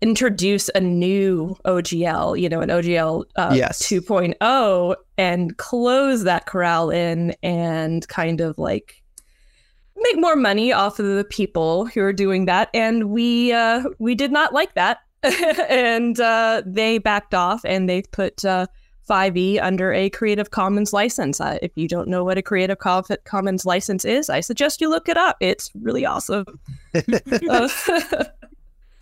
[0.02, 3.82] introduce a new OGL, you know, an OGL uh, Yes.
[3.84, 9.04] 2.0 and close that corral in and kind of like
[9.98, 12.70] make more money off of the people who are doing that.
[12.74, 15.00] And we uh we did not like that.
[15.70, 18.66] And uh they backed off and they put uh
[19.10, 21.42] 5e under a creative commons license.
[21.42, 24.90] Uh, if you don't know what a creative Co- commons license is i suggest you
[24.90, 25.38] look it up.
[25.40, 26.46] It's really awesome.
[26.96, 27.68] Uh,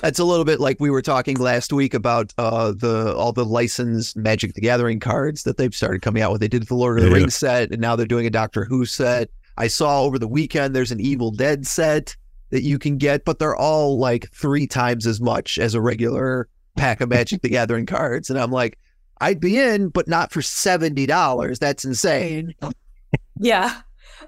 [0.02, 3.44] That's a little bit like we were talking last week about uh, the all the
[3.46, 6.42] licensed Magic the Gathering cards that they've started coming out with.
[6.42, 7.18] They did the Lord of the Yeah.
[7.18, 9.30] Rings set, and now they're doing a Doctor Who set.
[9.58, 12.16] I saw over the weekend there's an Evil Dead set
[12.52, 16.48] that you can get, but they're all like three times as much as a regular
[16.78, 18.30] pack of Magic the Gathering cards.
[18.30, 18.78] And I'm like,
[19.20, 21.60] I'd be in, but not for seventy dollars.
[21.60, 22.56] That's insane.
[23.38, 23.82] Yeah.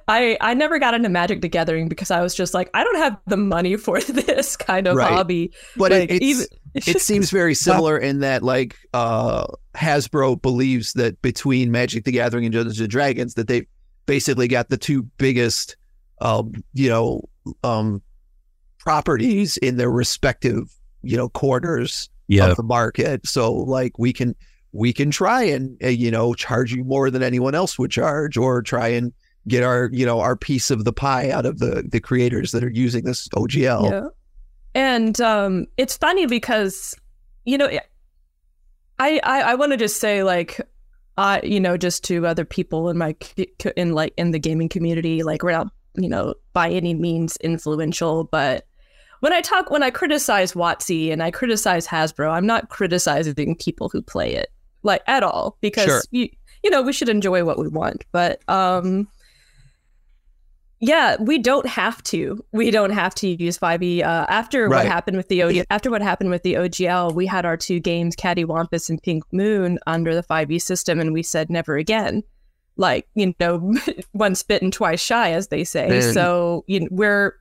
[0.07, 2.97] I I never got into Magic the Gathering because I was just like, I don't
[2.97, 5.11] have the money for this kind of Right.
[5.11, 5.51] hobby.
[5.77, 10.93] But Like, it, it's even- it seems very similar in that like uh Hasbro believes
[10.93, 13.67] that between Magic the Gathering and Dungeons and Dragons that they
[14.05, 15.75] basically got the two biggest
[16.21, 17.21] um you know
[17.63, 18.01] um
[18.79, 20.63] properties in their respective
[21.01, 22.47] you know corners Yeah.
[22.51, 24.35] of the market so like we can
[24.71, 28.37] we can try and uh, you know charge you more than anyone else would charge
[28.37, 29.11] or try and
[29.47, 32.63] get our you know our piece of the pie out of the the creators that
[32.63, 34.07] are using this OGL Yeah.
[34.73, 36.95] And um, it's funny because,
[37.43, 37.67] you know,
[38.99, 40.61] I I, I want to just say like,
[41.17, 43.15] I you know just to other people in my
[43.75, 48.23] in like in the gaming community, like we're not you know by any means influential,
[48.25, 48.65] but
[49.19, 53.89] when I talk when I criticize WotC and I criticize Hasbro, I'm not criticizing people
[53.89, 54.51] who play it
[54.83, 56.01] like at all because Sure.
[56.11, 56.29] you
[56.63, 59.07] you know we should enjoy what we want, but um
[60.81, 62.43] yeah, we don't have to.
[62.51, 64.01] We don't have to use 5e.
[64.03, 64.77] Uh, after Right.
[64.83, 65.63] what happened with the o- Yeah.
[65.69, 69.23] after what happened with the OGL, we had our two games, Caddy Wampus and Pink
[69.31, 72.23] Moon, under the 5e system, and we said never again.
[72.77, 73.73] Like you know,
[74.13, 75.87] once bitten, twice shy, as they say.
[75.87, 76.13] Man.
[76.13, 77.33] So you know, we're,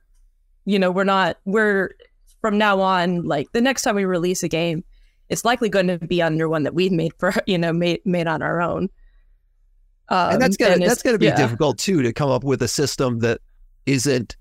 [0.65, 1.37] you know, we're not.
[1.45, 1.95] We're
[2.41, 3.23] from now on.
[3.23, 4.83] Like the next time we release a game,
[5.29, 8.27] it's likely going to be under one that we've made for you know made made
[8.27, 8.89] on our own.
[10.11, 11.35] Um, and that's gonna it's- that's gonna be yeah.
[11.35, 13.39] difficult too to come up with a system that
[13.85, 14.35] isn't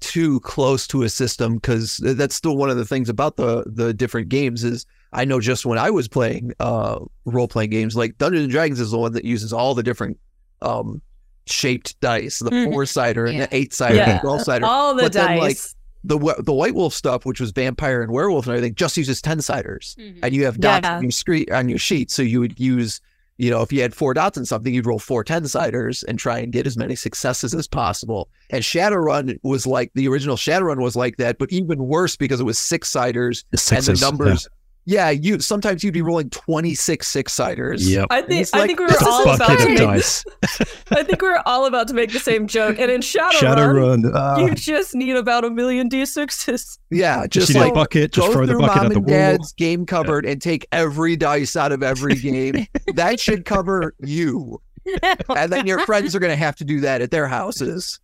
[0.00, 3.92] too close to a system because that's still one of the things about the the
[3.92, 8.16] different games is I know just when I was playing uh role playing games like
[8.16, 10.18] Dungeons and Dragons is the one that uses all the different
[10.62, 11.02] um
[11.46, 12.72] shaped dice the Mhm.
[12.72, 14.10] four sider and the eight sider Yeah.
[14.12, 15.40] and twelve sider all the But then, dice.
[15.40, 15.58] like,
[16.02, 19.42] the the White Wolf stuff which was vampire and werewolf and everything just uses ten
[19.42, 20.96] siders and you have dots Yeah.
[20.96, 23.02] on your screen on your sheet so you would use
[23.40, 26.18] you know, if you had four dots in something, you'd roll four 10 siders and
[26.18, 28.28] try and get as many successes as possible.
[28.50, 32.44] And Shadowrun was like the original Shadowrun was like that, but even worse because it
[32.44, 34.46] was six siders and the numbers.
[34.50, 34.56] Yeah.
[35.10, 37.88] You sometimes you'd be rolling 26 six siders.
[37.88, 38.06] Yep.
[38.10, 40.24] I think It's I like- think we This were all about to make, dice.
[40.90, 42.76] I think we were all about to make the same joke.
[42.78, 44.14] And in Shadowrun, Shadowrun.
[44.14, 46.78] Uh, you just need about a million d6s.
[46.90, 47.26] Yeah.
[47.26, 48.12] just Just like bucket.
[48.12, 49.16] Just throw the bucket mom at the and wall.
[49.16, 52.66] dad's game cupboard and take every dice out of every game.
[52.94, 54.60] that should cover you.
[55.36, 58.00] And then your friends are going to have to do that at their houses.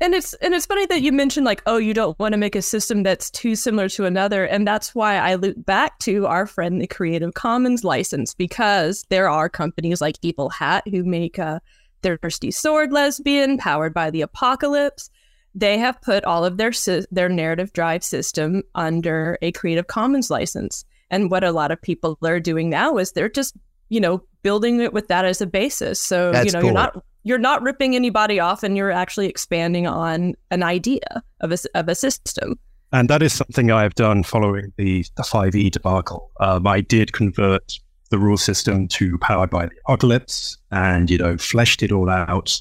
[0.00, 2.54] And it's and it's funny that you mentioned like, oh, you don't want to make
[2.54, 6.46] a system that's too similar to another, and that's why I loop back to our
[6.46, 11.60] friend the Creative Commons license because there are companies like Evil Hat who make a
[12.02, 15.08] Thirsty Sword Lesbian powered by the Apocalypse.
[15.54, 16.72] They have put all of their
[17.10, 22.18] their narrative drive system under a Creative Commons license, and what a lot of people
[22.22, 23.54] are doing now is they're just
[23.88, 25.98] you know building it with that as a basis.
[25.98, 26.64] So you know cool.
[26.64, 31.50] you're not you're not ripping anybody off and you're actually expanding on an idea of
[31.50, 32.58] a, s- of a system.
[32.92, 36.30] And that is something I've done following the, the 5e debacle.
[36.40, 37.78] Um, I did convert
[38.10, 42.60] the rule system to powered by the apocalypse and, you know, fleshed it all out.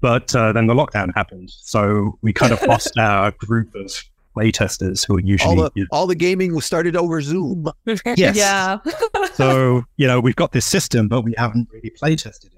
[0.00, 1.50] But uh, then the lockdown happened.
[1.50, 3.92] So we kind of lost our group of
[4.36, 5.70] playtesters who are All usually.
[5.74, 7.66] the all the gaming was started over Zoom.
[8.16, 8.36] Yes.
[8.36, 8.78] Yeah.
[9.34, 12.52] so, you know, we've got this system, but we haven't really playtested it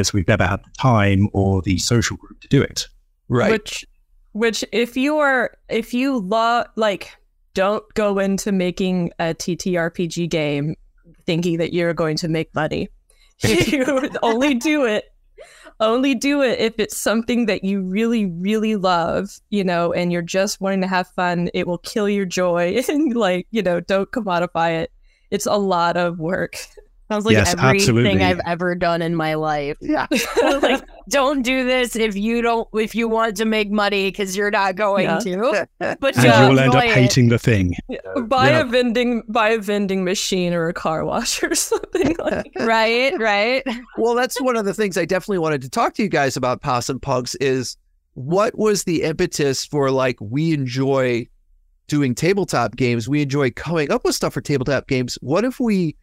[0.00, 2.88] because we've never had the time or the social group to do it.
[3.28, 3.50] Right.
[3.50, 3.84] Which,
[4.32, 7.16] which, if you are, if you love, like,
[7.54, 10.74] don't go into making a TTRPG game
[11.26, 12.88] thinking that you're going to make money.
[13.42, 15.04] you only do it,
[15.78, 20.22] only do it if it's something that you really, really love, you know, and you're
[20.22, 21.50] just wanting to have fun.
[21.54, 24.92] It will kill your joy, and like, you know, don't commodify it.
[25.30, 26.56] It's a lot of work.
[27.10, 28.22] Sounds like Yes, everything absolutely.
[28.22, 29.76] I've ever done in my life.
[29.80, 30.06] yeah.
[30.62, 34.50] like, don't do this if you don't if you want to make money because you're
[34.52, 35.18] not going Yeah.
[35.18, 35.68] to.
[35.78, 36.90] But And just you'll end up enjoy it.
[36.92, 37.74] hating the thing.
[38.28, 38.60] buy Yeah.
[38.60, 42.52] a vending buy a vending machine or a car wash or something like.
[42.60, 43.64] Right, right.
[43.98, 46.62] Well, that's one of the things I definitely wanted to talk to you guys about
[46.62, 47.76] Possum Punx is
[48.14, 51.26] what was the impetus for like we enjoy
[51.88, 55.18] doing tabletop games, we enjoy coming up with stuff for tabletop games.
[55.22, 55.96] What if we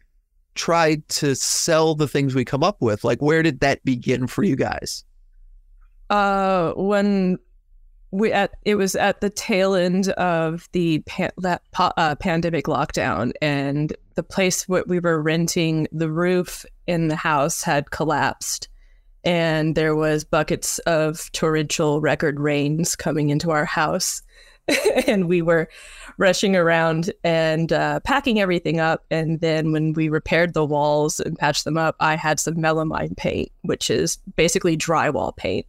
[0.58, 3.04] tried to sell the things we come up with?
[3.04, 5.04] Like where did that begin for you guys?
[6.10, 7.38] Uh, when
[8.10, 13.32] we at it was at the tail end of the pan, that uh, pandemic lockdown,
[13.42, 18.68] and the place what we were renting, the roof in the house had collapsed,
[19.24, 24.22] and there was buckets of torrential record rains coming into our house,
[25.06, 25.68] and we were
[26.18, 29.04] rushing around and uh, packing everything up.
[29.10, 33.16] And then when we repaired the walls and patched them up, I had some melamine
[33.16, 35.66] paint, which is basically drywall paint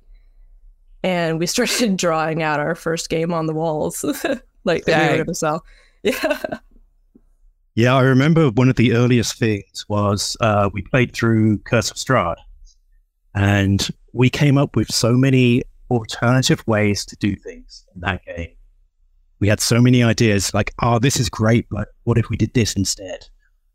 [1.03, 4.03] and we started drawing out our first game on the walls,
[4.63, 5.11] like that we Dang.
[5.11, 5.65] were gonna sell.
[6.03, 6.43] Yeah,
[7.75, 11.97] Yeah, I remember one of the earliest things was uh, we played through Curse of
[11.97, 12.37] Strahd,
[13.35, 18.51] and we came up with so many alternative ways to do things in that game.
[19.39, 22.53] We had so many ideas, like, "Oh, this is great, but what if we did
[22.53, 23.27] this instead?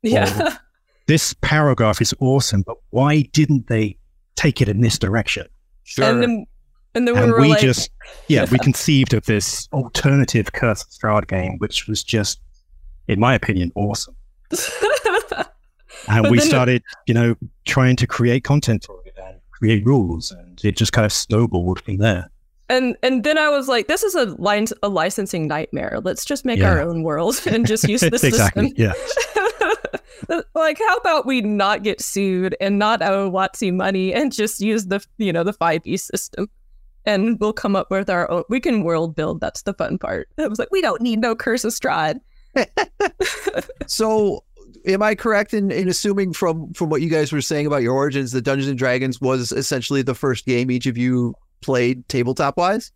[0.02, 0.56] yeah,
[1.06, 3.98] This paragraph is awesome, but why didn't they
[4.36, 5.46] take it in this direction?"
[5.84, 6.04] Sure.
[6.06, 6.46] and then
[6.94, 7.90] and then we and were we like, just,
[8.28, 12.40] yeah, we conceived of this alternative Curse of Strahd game, which was just,
[13.08, 14.14] in my opinion, awesome.
[16.08, 17.34] And But we then- started, you know,
[17.64, 21.80] trying to create content for it and create rules, and it just kind of snowballed
[21.80, 22.30] from there.
[22.68, 26.00] And and then I was like, this is a line a licensing nightmare.
[26.02, 28.70] Let's just make our own world and just use this exactly.
[28.70, 28.94] system.
[30.28, 30.40] Yeah.
[30.54, 34.86] like, how about we not get sued and not owe WotC money and just use
[34.86, 36.48] the you know the five E system,
[37.04, 38.44] and we'll come up with our own.
[38.48, 39.40] We can world build.
[39.40, 40.28] That's the fun part.
[40.38, 42.20] I was like, we don't need no Curse of Strahd.
[43.86, 44.44] So,
[44.86, 47.94] am I correct in, in assuming from from what you guys were saying about your
[47.94, 51.34] origins that Dungeons and Dragons was essentially the first game each of you
[51.64, 52.92] played tabletop wise?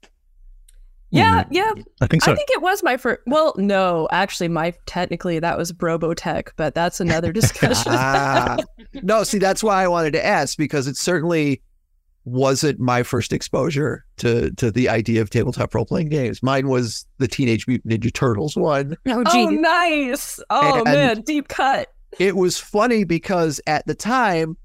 [1.11, 1.73] Yeah, yeah.
[2.03, 2.33] I think so.
[2.33, 3.23] I think it was my first.
[3.27, 7.93] Well, no, actually, my technically that was Robotech, but that's another discussion.
[7.95, 8.59] ah,
[9.03, 11.63] no, see, that's why I wanted to ask because it certainly
[12.27, 16.43] wasn't my first exposure to to the idea of tabletop role playing games.
[16.43, 18.95] Mine was the Teenage Mutant Ninja Turtles one.
[19.07, 20.39] Oh, oh, nice!
[20.51, 21.89] Oh And- man, deep cut.
[22.19, 24.57] It was funny because at the time,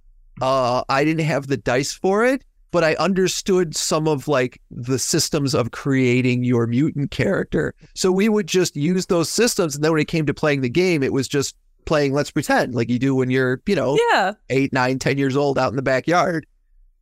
[0.42, 2.44] uh, I didn't have the dice for it,
[2.74, 7.74] but I understood some of like the systems of creating your mutant character.
[7.96, 10.70] So we would just use those systems, and then when it came to playing the
[10.70, 11.56] game, it was just
[11.86, 14.34] playing Let's Pretend, like you do when you're, you know, Yeah.
[14.50, 16.46] eight, nine, ten years old out in the backyard.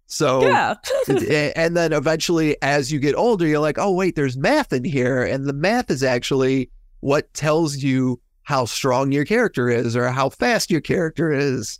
[0.08, 0.76] So Yeah.
[1.08, 4.84] Eh, and then eventually as you get older you're like oh wait there's math in
[4.84, 6.70] here and the math is actually
[7.00, 11.80] what tells you how strong your character is or how fast your character is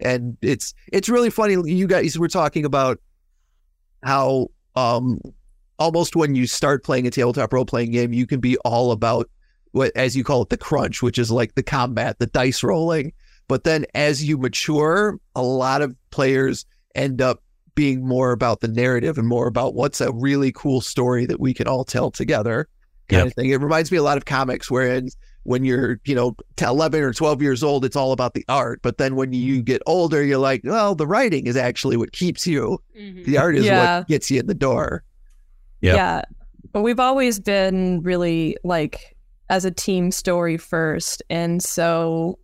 [0.00, 3.00] and it's it's really funny you guys were talking about
[4.02, 5.18] how um
[5.78, 9.28] almost when you start playing a tabletop role playing game you can be all about
[9.72, 13.12] what as you call it the crunch which is like the combat the dice rolling
[13.48, 17.42] but then as you mature a lot of players end up
[17.74, 21.54] being more about the narrative and more about what's a really cool story that we
[21.54, 22.68] can all tell together
[23.08, 23.26] kind Yep.
[23.28, 23.50] of thing.
[23.50, 25.08] It reminds me a lot of comics wherein
[25.44, 28.80] when you're, you know, 11 or 12 years old, it's all about the art.
[28.82, 32.46] But then when you get older, you're like, well, the writing is actually what keeps
[32.46, 32.78] you.
[32.94, 33.98] The art is Yeah.
[34.00, 35.02] what gets you in the door.
[35.80, 35.94] Yeah.
[35.94, 36.22] Yeah.
[36.72, 39.16] But we've always been really like
[39.48, 41.22] as a team story first.
[41.30, 42.38] And so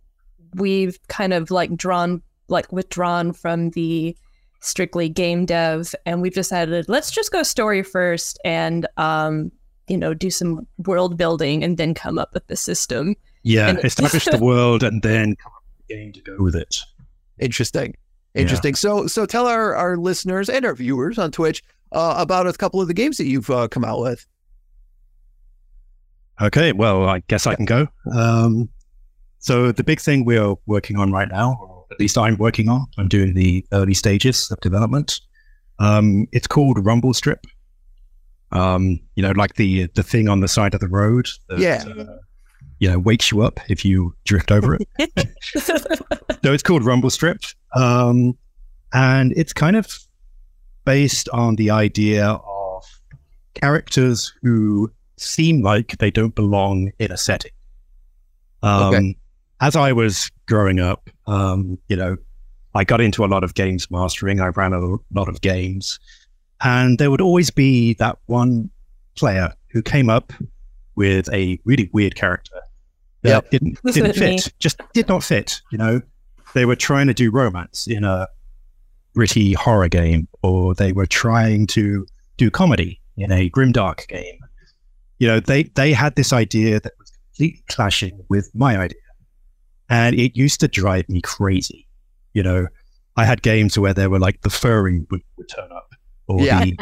[0.55, 4.17] we've kind of like drawn, like withdrawn from the
[4.59, 9.51] strictly game dev and we've decided let's just go story first and, um,
[9.87, 13.15] you know, do some world building and then come up with the system.
[13.43, 16.55] Yeah, And- establish the world and then come up with a game to go with
[16.55, 16.77] it.
[17.39, 17.95] Interesting.
[18.33, 18.41] Yeah.
[18.41, 18.75] Interesting.
[18.75, 22.81] So, so tell our, our listeners and our viewers on Twitch uh, about a couple
[22.81, 24.25] of the games that you've uh, come out with.
[26.41, 27.87] Okay, well, I guess I can go.
[28.13, 28.69] Um,
[29.39, 32.85] so the big thing we're working on right now, or at least I'm working on,
[32.97, 35.19] I'm doing the early stages of development.
[35.79, 37.45] Um, it's called Rumble Strip.
[38.51, 41.27] Um, you know, like the the thing on the side of the road.
[41.49, 41.83] That, Yeah.
[41.87, 42.17] Uh,
[42.79, 44.87] you know, wakes you up if you drift over it.
[46.43, 47.39] so it's called Rumble Strip,
[47.75, 48.37] um,
[48.93, 49.97] and it's kind of
[50.85, 52.83] based on the idea of
[53.55, 57.51] characters who seem like they don't belong in a setting.
[58.61, 59.17] Um, Okay.
[59.59, 62.15] As I was growing up, um, you know,
[62.75, 64.39] I got into a lot of games mastering.
[64.39, 64.79] I ran a
[65.11, 65.99] lot of games,
[66.61, 68.69] and there would always be that one
[69.15, 70.33] player who came up
[70.95, 72.55] with a really weird character
[73.21, 73.49] that Yep.
[73.51, 74.37] didn't Was didn't it me?
[74.37, 75.61] fit, just did not fit.
[75.71, 76.01] You know,
[76.53, 78.27] they were trying to do romance in a
[79.13, 82.05] gritty horror game, or they were trying to
[82.37, 84.39] do comedy in a grimdark game.
[85.19, 88.99] You know, they they had this idea that was completely clashing with my idea,
[89.89, 91.87] and it used to drive me crazy.
[92.33, 92.67] You know,
[93.15, 95.91] I had games where there were like the furry would, would turn up,
[96.27, 96.63] or Yeah.
[96.63, 96.77] the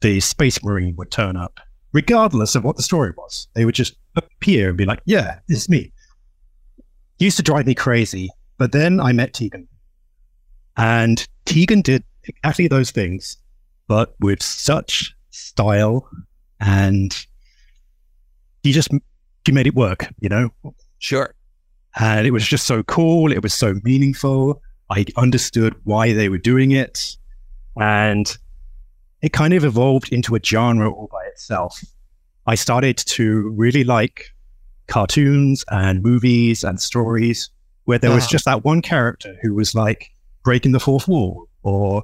[0.00, 1.60] the space marine would turn up,
[1.92, 3.48] regardless of what the story was.
[3.54, 5.92] They would just appear and be like, "Yeah, this is me."
[7.18, 8.28] Used to drive me crazy,
[8.58, 9.66] but then I met Tegan,
[10.76, 13.36] and Tegan did exactly those things,
[13.88, 16.08] but with such style,
[16.60, 17.16] and
[18.62, 18.88] he just
[19.46, 20.06] she made it work.
[20.20, 20.50] You know,
[20.98, 21.34] Sure.
[21.98, 23.32] and it was just so cool.
[23.32, 24.60] It was so meaningful.
[24.90, 27.16] I understood why they were doing it,
[27.76, 28.36] and
[29.24, 31.80] it kind of evolved into a genre all by itself.
[32.46, 34.26] I started to really like
[34.86, 37.50] cartoons and movies and stories
[37.84, 38.30] where there was Uh-huh.
[38.32, 40.10] just that one character who was like
[40.42, 42.02] breaking the fourth wall or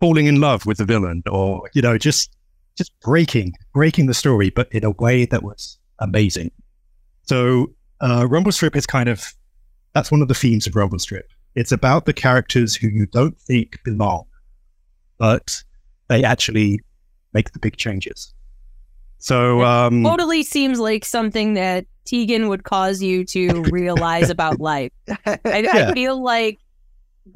[0.00, 2.34] falling in love with the villain or you know just
[2.76, 6.50] just breaking breaking the story but in a way that was amazing
[7.22, 7.70] so
[8.00, 9.34] uh, rumble strip is kind of
[9.94, 13.38] that's one of the themes of rumble strip it's about the characters who you don't
[13.38, 14.24] think belong
[15.18, 15.62] but
[16.10, 16.78] they actually
[17.32, 18.34] make the big changes
[19.20, 24.92] so um Totally seems like something that Tegan would cause you to realize about life.
[25.26, 26.58] I, I feel like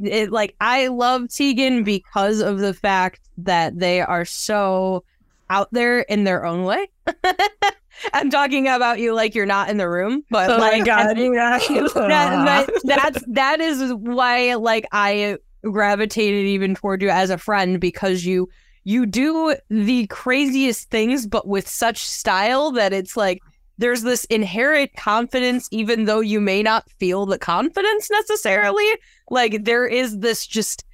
[0.02, 5.04] it, like I love Tegan because of the fact that they are so
[5.50, 6.90] out there in their own way.
[8.12, 11.16] I'm talking about you like you're not in the room, but Oh my like god.
[11.16, 17.78] that, that, that's that is why like I gravitated even toward you as a friend
[17.78, 18.48] because you
[18.84, 23.40] you do the craziest things but with such style that it's like
[23.78, 28.86] there's this inherent confidence even though you may not feel the confidence necessarily.
[29.30, 30.84] Like there is this just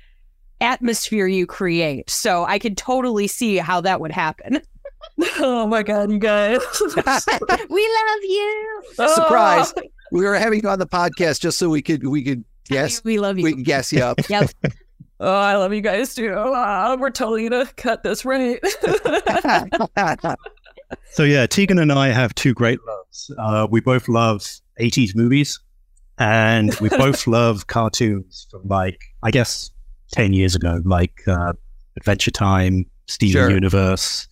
[0.60, 2.10] atmosphere you create.
[2.10, 4.62] So i could totally see how that would happen.
[5.38, 6.60] Oh my god, you guys.
[6.80, 8.82] we love you.
[8.94, 9.72] Surprise.
[9.76, 9.82] Oh.
[10.12, 13.04] we were having you on the podcast just so we could we could guess.
[13.04, 13.44] we love you.
[13.44, 14.18] We could guess you up.
[14.30, 14.50] yep
[15.22, 16.34] Oh, I love you guys too.
[16.34, 18.58] Ah, we're totally gonna cut this right.
[21.12, 23.30] So yeah, Tegan and I have two great loves.
[23.38, 24.42] Uh, we both love
[24.80, 25.58] 80s movies
[26.18, 29.70] and we both love cartoons from like, I guess,
[30.12, 31.52] 10 years ago, like uh,
[31.96, 33.50] Adventure Time, Steven Sure.
[33.50, 34.26] Universe,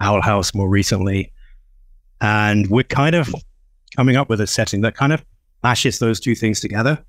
[0.00, 1.32] Owl House more recently.
[2.20, 3.32] And we're kind of
[3.96, 5.24] coming up with a setting that kind of
[5.62, 7.04] mashes those two things together.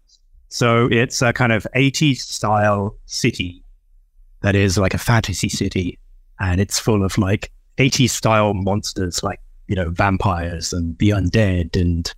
[0.56, 3.62] So it's a kind of 80s style city
[4.40, 6.00] that is like a fantasy city,
[6.40, 11.76] and it's full of like 80s style monsters like, you know, vampires and the undead
[11.76, 12.10] and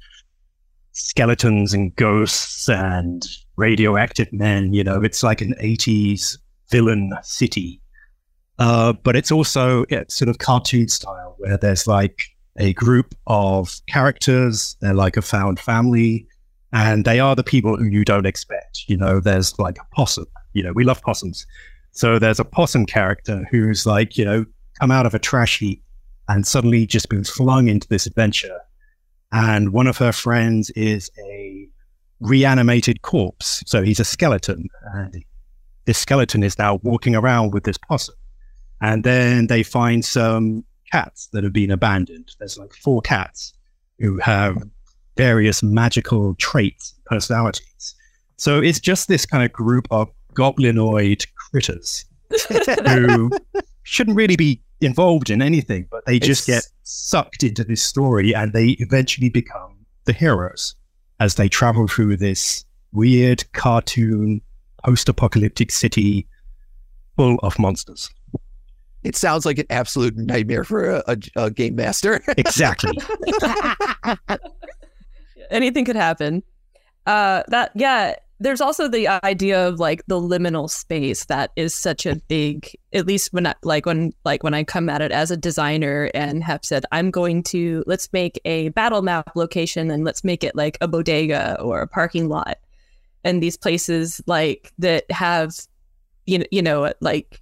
[0.91, 3.25] skeletons and ghosts and
[3.55, 4.71] radioactive men.
[4.71, 6.38] You know, it's like an 80s
[6.69, 7.81] villain city.
[8.59, 12.21] Uh, but it's also it's sort of cartoon style where there's like
[12.59, 14.77] a group of characters.
[14.79, 16.27] They're like a found family,
[16.74, 18.84] and they are the people who you don't expect.
[18.88, 20.26] You know, there's like a possum.
[20.53, 21.45] You know, we love possums.
[21.91, 24.45] So there's a possum character who's like, you know,
[24.80, 25.84] come out of a trash heap
[26.28, 28.59] and suddenly just been flung into this adventure.
[29.32, 31.68] And one of her friends is a
[32.20, 33.63] reanimated corpse.
[33.65, 34.68] So he's a skeleton.
[34.93, 35.24] And
[35.86, 38.15] this skeleton is now walking around with this possum.
[38.82, 42.36] And then they find some cats that have been abandoned.
[42.39, 43.53] There's like four cats
[43.99, 44.63] who have
[45.18, 47.95] various magical traits, personalities.
[48.38, 52.05] So it's just this kind of group of goblinoid critters
[52.86, 53.32] who
[53.84, 58.34] shouldn't really be involved in anything, but they just It's- get sucked into this story
[58.36, 60.76] and they eventually become the heroes
[61.20, 62.63] as they travel through this
[62.93, 64.41] weird cartoon
[64.86, 66.28] post apocalyptic city
[67.18, 68.09] full of monsters.
[69.03, 72.22] It sounds like an absolute nightmare for a, a, a game master.
[72.38, 72.97] Exactly.
[75.52, 76.43] anything could happen.
[77.06, 78.16] Uh, that yeah.
[78.39, 82.70] There's also the idea of like the liminal space that is such a big.
[82.93, 86.12] At least when I like when like when I come at it as a designer
[86.14, 90.43] and have said I'm going to let's make a battle map location and let's make
[90.43, 92.60] it like a bodega or a parking lot,
[93.24, 95.56] and these places like that have,
[96.28, 97.41] you know, you know like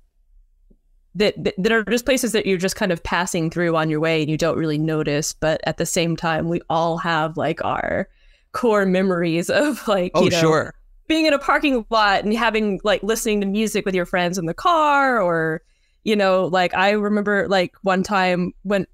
[1.15, 4.21] that that are just places that you're just kind of passing through on your way
[4.21, 8.07] and you don't really notice but at the same time we all have like our
[8.51, 10.73] core memories of like oh, you know sure.
[11.07, 14.45] being in a parking lot and having like listening to music with your friends in
[14.45, 15.61] the car or
[16.03, 18.85] you know like i remember like one time when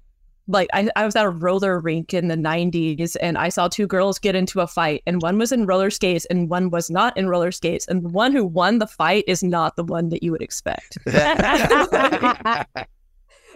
[0.48, 3.86] like I, I was at a roller rink in the 90s and i saw two
[3.86, 7.16] girls get into a fight and one was in roller skates and one was not
[7.16, 10.22] in roller skates and the one who won the fight is not the one that
[10.22, 10.98] you would expect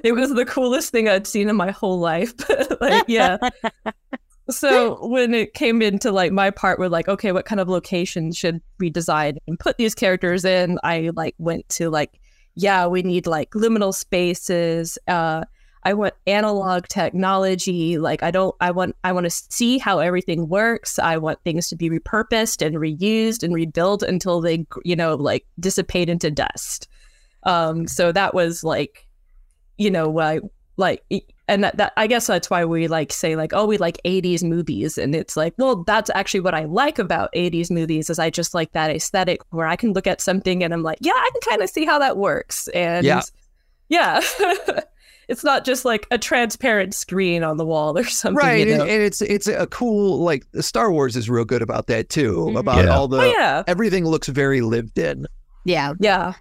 [0.03, 2.33] it was the coolest thing I'd seen in my whole life.
[2.81, 3.39] like, yeah.
[4.49, 8.33] So when it came into like my part with like, okay, what kind of location
[8.33, 10.79] should we design and put these characters in?
[10.85, 12.21] I like went to like,
[12.55, 14.99] yeah, we need like liminal spaces.
[15.09, 15.45] Uh,
[15.87, 17.97] I want analog technology.
[17.97, 20.99] Like I don't, I want, I want to see how everything works.
[20.99, 25.47] I want things to be repurposed and reused and rebuilt until they, you know, like
[25.61, 26.89] dissipate into dust.
[27.45, 29.07] Um, so that was like,
[29.79, 30.43] you know, like,
[30.77, 31.05] like,
[31.47, 34.43] and that, that I guess that's why we like say like, oh, we like '80s
[34.43, 38.31] movies, and it's like, well, that's actually what I like about '80s movies is I
[38.31, 41.31] just like that aesthetic where I can look at something and I'm like, yeah, I
[41.33, 43.23] can kind of see how that works, and Yeah.
[43.89, 44.21] yeah.
[45.29, 48.37] it's not just like a transparent screen on the wall or something.
[48.37, 48.67] right.
[48.67, 48.87] You And, know?
[48.87, 52.35] and it's it's a cool like Star Wars is real good about that too.
[52.37, 52.59] Mhm.
[52.59, 52.91] About Yeah.
[52.97, 55.27] all the oh yeah, everything looks very lived in.
[55.65, 55.95] yeah.
[56.01, 56.35] yeah,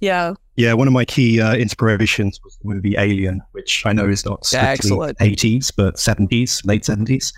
[0.00, 0.34] yeah.
[0.56, 4.24] Yeah, one of my key uh, inspirations was the movie Alien, which I know is
[4.24, 5.18] not strictly Excellent.
[5.18, 7.32] 80s, but 70s, late 70s.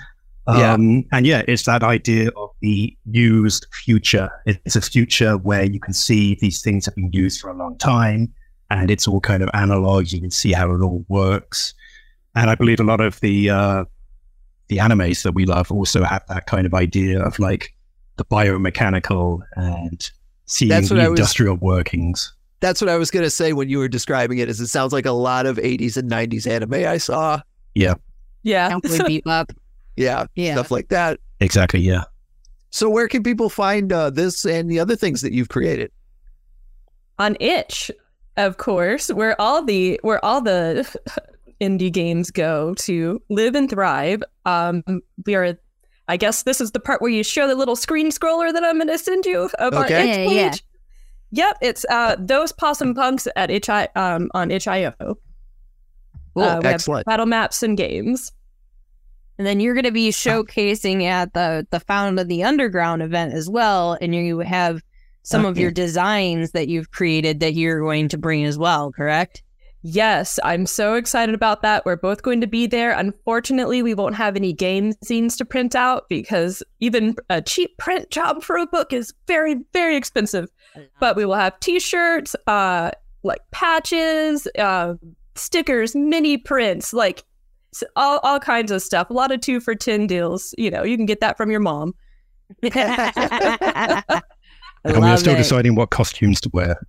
[0.48, 0.74] Yeah.
[0.74, 4.28] Um, And yeah, it's that idea of the used future.
[4.44, 7.78] It's a future where you can see these things have been used for a long
[7.78, 8.32] time
[8.70, 10.10] and it's all kind of analog.
[10.12, 11.74] You can see how it all works.
[12.34, 13.84] And I believe a lot of the uh,
[14.68, 17.72] the animes that we love also have that kind of idea of like
[18.16, 20.10] the biomechanical and
[20.46, 22.32] seeing That's what the I was- industrial workings.
[22.60, 24.48] That's what I was gonna say when you were describing it.
[24.48, 27.40] Is it sounds like a lot of '80s and '90s anime I saw.
[27.74, 27.94] Yeah.
[28.44, 29.50] Cowboy Bebop.
[29.96, 30.54] Yeah, Yeah.
[30.54, 31.20] stuff like that.
[31.40, 31.80] Exactly.
[31.80, 32.04] Yeah.
[32.70, 35.90] So where can people find uh, this and the other things that you've created?
[37.18, 37.90] on itch
[38.36, 40.86] of course where all the where all the
[41.60, 44.82] indie games go to live and thrive um
[45.24, 45.58] we are
[46.08, 48.76] i guess this is the part where you show the little screen scroller that i'm
[48.76, 50.24] going to send you of our Okay.
[50.24, 50.54] itch Yeah, yeah.
[51.30, 56.42] yep it's uh those possum punks at itch um on itch.io Cool.
[56.44, 57.06] Uh, we have Excellent.
[57.06, 58.30] battle maps and games
[59.38, 63.32] And then you're going to be showcasing at the the Found of the Underground event
[63.34, 64.82] as well, and you have
[65.26, 68.92] some of your designs that you've created that you're going to bring as well.
[68.92, 69.42] Correct?
[69.82, 71.84] Yes, I'm so excited about that.
[71.84, 72.92] We're both going to be there.
[72.92, 78.08] Unfortunately, we won't have any game scenes to print out because even a cheap print
[78.10, 80.48] job for a book is very, very expensive.
[81.00, 82.92] But we will have t-shirts, uh,
[83.24, 84.94] like patches, uh,
[85.34, 87.24] stickers, mini prints, like
[87.96, 89.10] all all kinds of stuff.
[89.10, 90.54] A lot of two for ten deals.
[90.56, 91.94] You know, you can get that from your mom.
[94.86, 95.38] I and we're still it.
[95.38, 96.80] deciding what costumes to wear.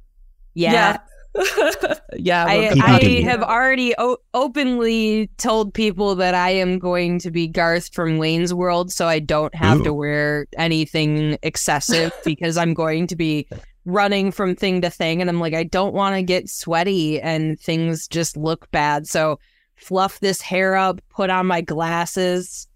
[0.53, 0.71] Yeah.
[0.71, 0.97] yeah.
[2.47, 7.93] I, I have already o- openly told people that I am going to be Garth
[7.93, 13.15] from Wayne's World, so I don't have to wear anything excessive because I'm going to
[13.15, 13.47] be
[13.85, 15.21] running from thing to thing.
[15.21, 19.07] And I'm like, I don't want to get sweaty and things just look bad.
[19.07, 19.39] So
[19.75, 22.67] fluff this hair up, put on my glasses,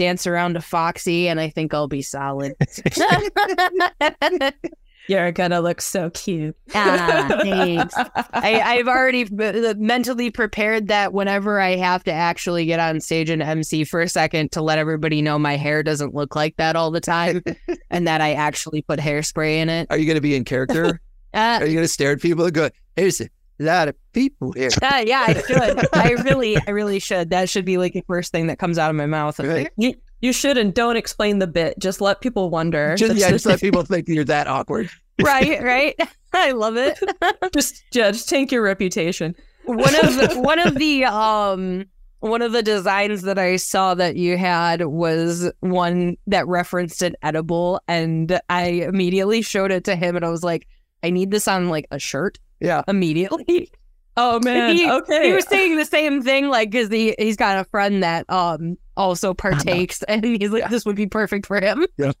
[0.00, 2.54] dance around to Foxy, and I think I'll be solid.
[5.08, 6.56] You're gonna look so cute.
[6.74, 7.94] Ah, thanks.
[8.32, 9.26] I, I've already
[9.74, 14.08] mentally prepared that whenever I have to actually get on stage and MC for a
[14.08, 17.42] second to let everybody know my hair doesn't look like that all the time
[17.90, 19.86] and that I actually put hairspray in it.
[19.90, 21.00] Are you going to be in character?
[21.34, 23.28] Uh, Are you going to stare at people and go, "There's a
[23.64, 24.70] lot of people here"?
[24.82, 25.94] uh, yeah, I should.
[25.94, 27.30] I really, I really should.
[27.30, 29.38] That should be like the first thing that comes out of my mouth.
[29.38, 29.70] Right?
[29.76, 31.78] You you should and don't explain the bit.
[31.78, 32.94] Just let people wonder.
[32.96, 34.90] Just, yeah, just let people think you're that awkward.
[35.22, 35.94] right, right.
[36.32, 36.98] I love it.
[37.54, 39.34] just yeah, just tank your reputation.
[39.64, 41.86] one of the, one of the um
[42.20, 47.16] one of the designs that I saw that you had was one that referenced an
[47.22, 50.66] edible and I immediately showed it to him and I was like
[51.02, 52.82] I need this on like a shirt Yeah.
[52.88, 53.70] immediately.
[54.16, 54.74] Oh man.
[54.76, 55.28] He- okay.
[55.28, 58.76] He was saying the same thing like cuz he he's got a friend that um
[58.96, 61.86] also partakes and he's like this would be perfect for him.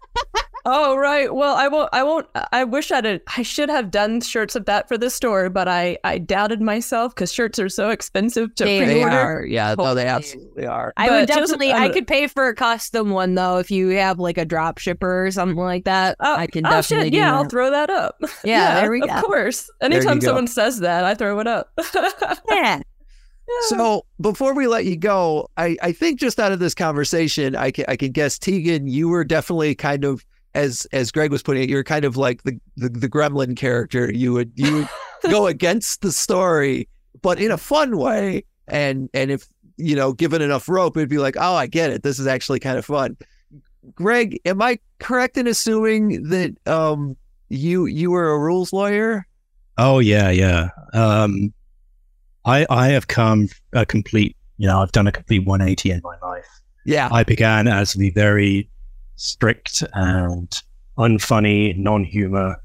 [0.66, 1.34] Oh right.
[1.34, 1.88] Well, I won't.
[1.92, 2.26] I won't.
[2.52, 3.20] I wish I'd.
[3.36, 7.14] I should have done shirts of that for the store, but I I doubted myself
[7.14, 9.16] because shirts are so expensive to They They pre-order.
[9.16, 9.46] are.
[9.46, 9.74] Yeah.
[9.78, 10.92] No, they absolutely are.
[10.98, 13.58] I would But just- definitely I'm I a- could pay for a custom one though
[13.58, 16.16] if you have like a drop shipper or something like that.
[16.20, 17.12] Oh, I can oh definitely shit!
[17.12, 18.20] do Yeah, I'll throw that up.
[18.44, 19.66] Yeah, there we of course.
[19.80, 20.26] you Anytime go.
[20.26, 21.72] someone says that, I throw it up.
[22.50, 22.82] Yeah.
[23.68, 27.72] So before we let you go, I, I think just out of this conversation, I
[27.72, 30.24] can I can guess Tegan, you were definitely kind of
[30.54, 34.12] as as Greg was putting it, you're kind of like the the, the gremlin character.
[34.12, 34.88] You would you would
[35.30, 36.88] go against the story,
[37.22, 38.44] but in a fun way.
[38.68, 39.46] And and if
[39.76, 42.02] you know, given enough rope, it'd be like, oh, I get it.
[42.02, 43.16] This is actually kind of fun.
[43.94, 47.16] Greg, am I correct in assuming that um
[47.48, 49.26] you you were a rules lawyer?
[49.78, 50.68] Oh yeah, yeah.
[50.92, 51.52] Um,
[52.44, 54.36] I I have come a complete.
[54.58, 56.46] You know, I've done a complete 180 in my life.
[56.84, 57.08] Yeah.
[57.10, 58.68] I began as the very
[59.20, 60.62] strict and
[60.96, 62.56] unfunny, non-humor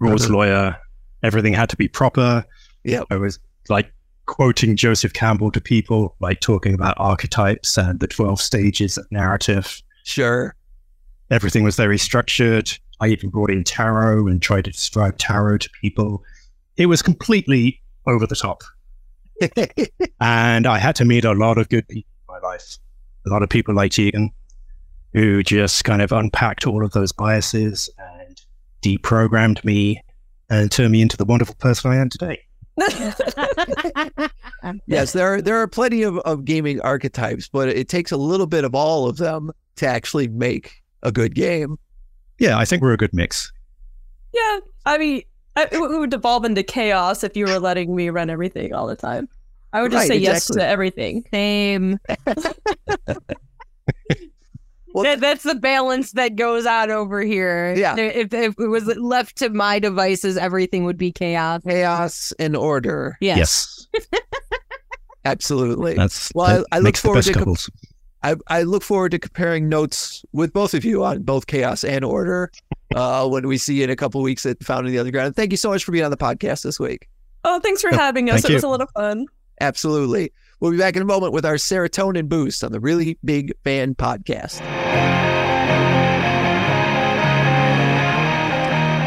[0.00, 0.34] rules mm-hmm.
[0.34, 0.76] lawyer.
[1.22, 2.44] Everything had to be proper.
[2.82, 3.02] Yeah.
[3.10, 3.92] I was like
[4.24, 9.82] quoting Joseph Campbell to people, like talking about archetypes and the 12 stages of narrative.
[10.04, 10.54] Sure.
[11.30, 12.72] Everything was very structured.
[13.00, 16.22] I even brought in tarot and tried to describe tarot to people.
[16.78, 18.62] It was completely over the top.
[20.18, 22.78] And I had to meet a lot of good people in my life.
[23.26, 24.30] A lot of people like Tegan
[25.16, 28.42] who just kind of unpacked all of those biases and
[28.82, 30.02] deprogrammed me
[30.50, 32.38] and turned me into the wonderful person I am today.
[34.86, 38.46] yes, there are there are plenty of, of gaming archetypes, but it takes a little
[38.46, 41.78] bit of all of them to actually make a good game.
[42.38, 43.50] Yeah, I think we're a good mix.
[44.34, 45.22] yeah, I mean,
[45.56, 48.96] I, it would devolve into chaos if you were letting me run everything all the
[48.96, 49.30] time.
[49.72, 51.24] I would just Right, say yes to everything.
[51.32, 51.98] Same.
[54.96, 57.74] Well- That- that's the balance that goes on over here.
[57.76, 57.96] Yeah.
[57.98, 61.60] If, if it was left to my devices, everything would be chaos.
[61.68, 63.16] Chaos and order.
[63.20, 63.86] Yes.
[65.24, 65.94] Absolutely.
[65.94, 67.56] That's Well, that I- I look makes the forward best to com-
[68.22, 72.04] I, I look forward to comparing notes with both of you on both chaos and
[72.04, 72.50] order
[72.94, 75.36] uh, when we see you in a couple weeks at Found in the Underground.
[75.36, 77.08] Thank you so much for being on the podcast this week.
[77.44, 78.42] Oh, thanks for having us.
[78.42, 79.26] thank It was a lot of fun.
[79.60, 80.32] Absolutely.
[80.58, 83.94] We'll be back in a moment with our serotonin boost on the Really Big Fan
[83.94, 84.62] Podcast.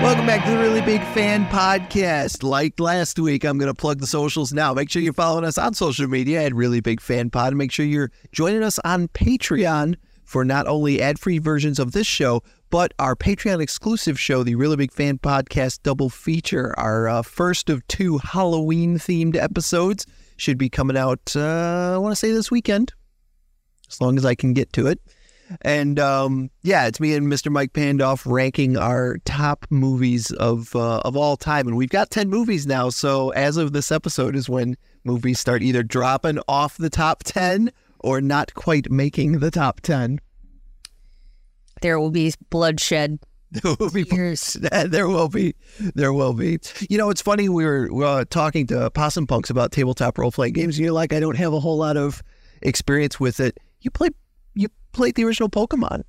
[0.03, 2.43] Welcome back to the Really Big Fan Podcast.
[2.43, 4.75] Like last week, I'm going to plug the socials now.
[4.75, 7.55] Make sure you're following us on social media at Really Big Fan Pod.
[7.55, 9.95] Make sure you're joining us on Patreon
[10.25, 14.53] for not only ad free versions of this show, but our Patreon exclusive show, the
[14.53, 16.75] Really Big Fan Podcast Double Feature.
[16.77, 20.05] Our uh, first of two Halloween themed episodes
[20.39, 22.93] should be coming out, uh, I want to say this weekend,
[23.89, 24.99] as long as I can get to it.
[25.61, 27.51] And um, yeah, it's me and Mr.
[27.51, 32.29] Mike Pandoff ranking our top movies of uh, of all time, and we've got ten
[32.29, 32.89] movies now.
[32.89, 37.71] So as of this episode is when movies start either dropping off the top ten
[37.99, 40.19] or not quite making the top ten.
[41.81, 43.19] There will be bloodshed.
[43.63, 44.03] There will be
[44.87, 45.55] there will be
[45.95, 46.59] there will be.
[46.87, 47.49] You know, it's funny.
[47.49, 51.13] We were uh, talking to Possum Punx about tabletop role playing games, and you're like,
[51.13, 52.21] I don't have a whole lot of
[52.61, 54.09] experience with it, you play
[54.53, 56.03] you played the original Pokemon.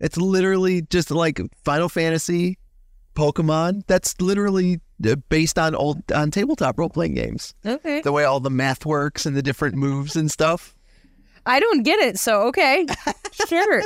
[0.00, 2.58] It's literally just like Final Fantasy,
[3.14, 3.84] Pokemon.
[3.86, 7.54] That's literally uh, based on old on tabletop role playing games.
[7.64, 8.02] Okay.
[8.02, 10.74] The way all the math works and the different moves and stuff.
[11.46, 12.86] I don't get it, so okay.
[13.48, 13.82] sure.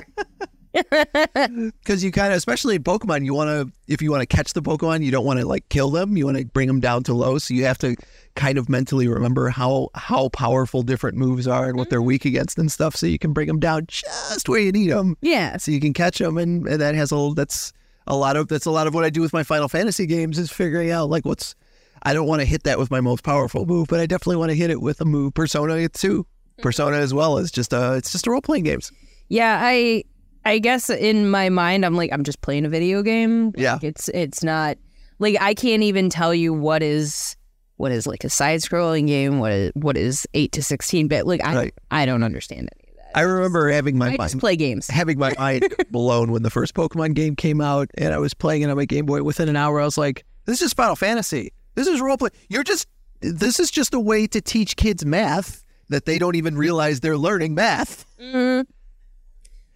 [1.82, 4.52] Because you kind of, especially in Pokemon, you want to, if you want to catch
[4.52, 6.16] the Pokemon, you don't want to like kill them.
[6.16, 7.38] You want to bring them down to low.
[7.38, 7.96] So you have to
[8.36, 12.28] kind of mentally remember how how powerful different moves are and what they're weak mm-hmm.
[12.36, 15.56] against and stuff, so you can bring them down just where you need them, Yeah.
[15.56, 16.38] so you can catch them.
[16.38, 17.72] And, and that has a that's
[18.06, 20.38] a lot of that's a lot of what I do with my Final Fantasy games
[20.38, 21.54] is figuring out like what's.
[22.02, 24.50] I don't want to hit that with my most powerful move, but I definitely want
[24.50, 25.34] to hit it with a move.
[25.34, 26.22] Persona too.
[26.22, 26.62] Mm-hmm.
[26.62, 28.90] Persona as well is just a it's just a role playing games.
[29.28, 30.04] Yeah, I
[30.44, 33.52] I guess in my mind I'm like I'm just playing a video game.
[33.56, 33.74] Yeah.
[33.74, 34.78] Like, it's it's not
[35.18, 37.36] like I can't even tell you what is
[37.76, 41.26] what is like a side scrolling game, what is what is 8 to 16 bit.
[41.26, 41.74] Like I Right.
[41.90, 43.18] I don't understand any of that.
[43.18, 44.86] I remember having my I mind play games.
[44.90, 48.62] having my mind blown when the first Pokemon game came out, and I was playing
[48.62, 49.22] it on my Game Boy.
[49.22, 51.52] Within an hour, I was like, "This is Final Fantasy.
[51.74, 52.30] This is role play.
[52.48, 52.86] You're just.
[53.20, 57.18] This is just a way to teach kids math that they don't even realize they're
[57.18, 58.66] learning math." Mhm.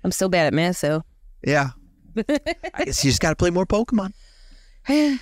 [0.04, 1.02] I'm so bad at math, so
[1.46, 1.70] Yeah.
[2.16, 4.12] I guess you just got to play more Pokemon.
[4.88, 5.18] I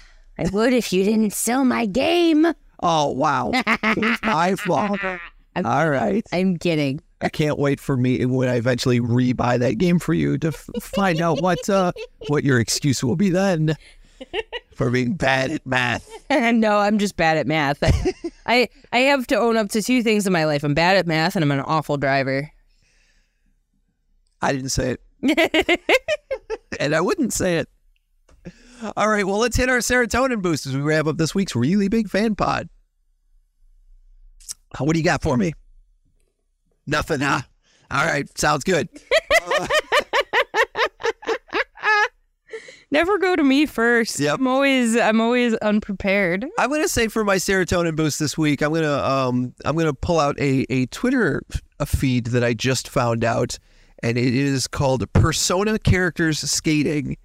[0.52, 2.46] would if you didn't sell my game.
[2.82, 5.00] Oh wow, it's my fault.
[5.64, 6.26] All right.
[6.32, 7.00] I'm kidding.
[7.20, 10.68] I can't wait for me when I eventually re-buy that game for you to f-
[10.80, 11.92] find out what uh,
[12.26, 13.76] what your excuse will be then
[14.74, 16.10] for being bad at math.
[16.30, 17.78] no, I'm just bad at math.
[18.46, 20.64] I I have to own up to two things in my life.
[20.64, 22.50] I'm bad at math and I'm an awful driver.
[24.42, 25.80] I didn't say it.
[26.80, 27.68] and I wouldn't say it.
[28.96, 31.88] All right, well, let's hit our serotonin boost as we wrap up this week's really
[31.88, 32.68] big fan pod.
[34.78, 35.52] What do you got for me?
[36.86, 37.42] Nothing, huh?
[37.90, 38.88] All right, sounds good.
[42.90, 44.20] Never go to me first.
[44.20, 44.40] Yep.
[44.40, 46.44] I'm always I'm always unprepared.
[46.58, 50.20] I'm gonna say for my serotonin boost this week, I'm gonna um I'm gonna pull
[50.20, 51.42] out a a Twitter
[51.80, 53.58] f- feed that I just found out,
[54.02, 57.16] and it is called Persona Characters Skating.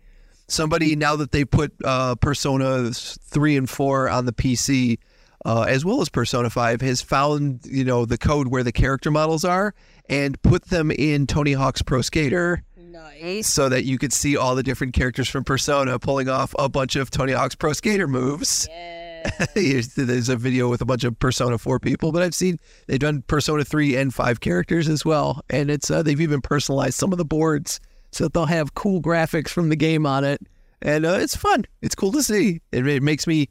[0.47, 4.97] Somebody now that they put uh, Persona three and four on the PC,
[5.45, 9.11] uh, as well as Persona five, has found you know the code where the character
[9.11, 9.73] models are
[10.09, 13.47] and put them in Tony Hawk's Pro Skater Nice.
[13.47, 16.95] so that you could see all the different characters from Persona pulling off a bunch
[16.95, 18.67] of Tony Hawk's Pro Skater moves.
[18.67, 19.06] Here's-
[19.53, 23.23] There's a video with a bunch of Persona 4 people, but I've seen they've done
[23.23, 25.41] Persona 3 and 5 characters as well.
[25.49, 27.79] And it's uh, they've even personalized some of the boards
[28.11, 30.41] so that they'll have cool graphics from the game on it.
[30.81, 31.65] And uh, it's fun.
[31.81, 32.61] It's cool to see.
[32.71, 33.49] It, it makes me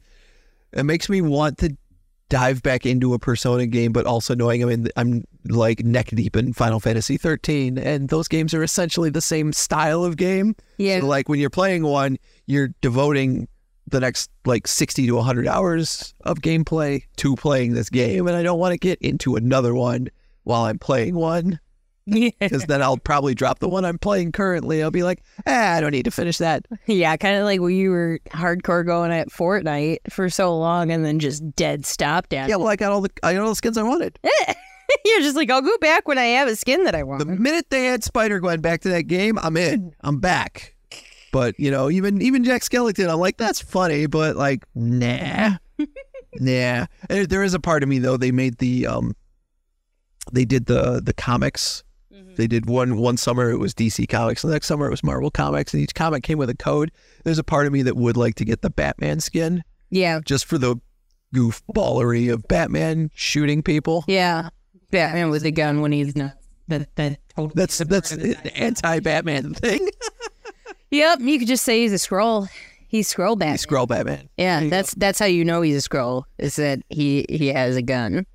[0.73, 1.75] it makes me want to
[2.29, 6.35] dive back into a Persona game, but also knowing I'm in, I'm like neck deep
[6.35, 10.55] in Final Fantasy 13, and those games are essentially the same style of game.
[10.77, 10.99] Yeah.
[10.99, 13.47] So like when you're playing one, you're devoting
[13.87, 18.43] the next like 60 to 100 hours of gameplay to playing this game, and I
[18.43, 20.09] don't want to get into another one
[20.43, 21.59] while I'm playing one
[22.05, 22.29] Yeah.
[22.39, 24.81] because then I'll probably drop the one I'm playing currently.
[24.81, 26.65] I'll be like, ah, I don't need to finish that.
[26.85, 31.03] Yeah, kind of like when you were hardcore going at Fortnite for so long and
[31.03, 33.55] then just dead stopped at Yeah, well, I got all the I got all the
[33.55, 34.19] skins I wanted.
[35.03, 37.19] You're just like, I'll go back when I have a skin that I want.
[37.19, 39.93] The minute they add Spider Gwen back to that game, I'm in.
[39.99, 40.75] I'm back.
[41.37, 45.57] But you know, even even Jack Skellington, I'm like, that's funny, but like, nah,
[46.39, 46.87] nah.
[47.09, 48.17] There, there is a part of me though.
[48.17, 49.15] They made the um,
[50.31, 51.83] they did the the comics.
[52.37, 55.29] They did one one summer it was DC Comics, the next summer it was Marvel
[55.29, 56.91] Comics, and each comic came with a code.
[57.23, 60.45] There's a part of me that would like to get the Batman skin yeah, just
[60.45, 60.77] for the
[61.35, 64.05] goofballery of Batman shooting people.
[64.07, 64.49] yeah.
[64.89, 66.33] Batman with a gun when he's not.
[66.67, 69.87] That that totally That's that's an anti-Batman thing.
[70.91, 72.49] Yep, you could just say he's a Skrull.
[72.87, 73.57] He's Skrull Batman.
[73.57, 74.29] Skrull Batman.
[74.37, 76.23] Yeah, that's that's how you know he's a Skrull.
[76.37, 78.25] Is that he he has a gun.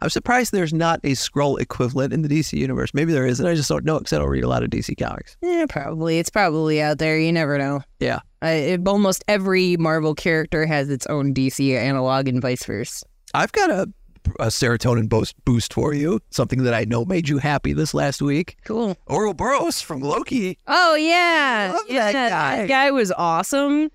[0.00, 2.94] I'm surprised there's not a Skrull equivalent in the DC universe.
[2.94, 4.70] Maybe there is, and I just don't know because I don't read a lot of
[4.70, 5.36] DC comics.
[5.42, 6.18] Yeah, probably.
[6.18, 7.18] It's probably out there.
[7.18, 7.80] You never know.
[7.98, 8.20] Yeah.
[8.42, 13.04] Uh, it, almost every Marvel character has its own DC analog and vice versa.
[13.34, 13.92] I've got a,
[14.38, 18.22] a serotonin boost, boost for you, something that I know made you happy this last
[18.22, 18.56] week.
[18.64, 18.96] Cool.
[19.08, 20.58] Ouroboros from Loki.
[20.66, 22.56] Oh yeah, Love yeah, that guy.
[22.56, 23.90] That guy was awesome.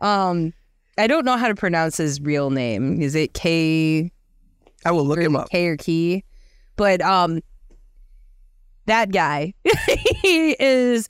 [0.00, 0.52] Um,
[0.98, 3.00] I don't know how to pronounce his real name.
[3.00, 4.10] Is it K
[4.84, 5.48] I will look him up.
[5.50, 6.24] K or Key?
[6.76, 7.40] But um,
[8.86, 9.54] that guy,
[10.22, 11.08] he is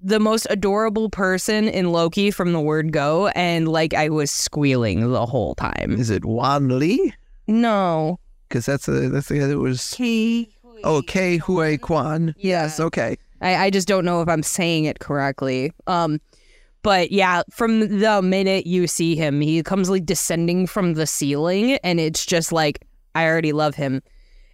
[0.00, 5.10] the most adorable person in Loki from the word go, and like I was squealing
[5.10, 5.96] the whole time.
[5.98, 7.12] Is it Wan Lee?
[7.48, 10.48] No, because that's a that's the it was K.
[10.84, 12.34] oh Ke Huy Quan.
[12.38, 13.16] Yes, okay.
[13.40, 15.72] I, I just don't know if I'm saying it correctly.
[15.86, 16.20] Um,
[16.82, 21.72] but yeah, from the minute you see him, he comes like descending from the ceiling,
[21.82, 22.84] and it's just like
[23.14, 24.02] I already love him,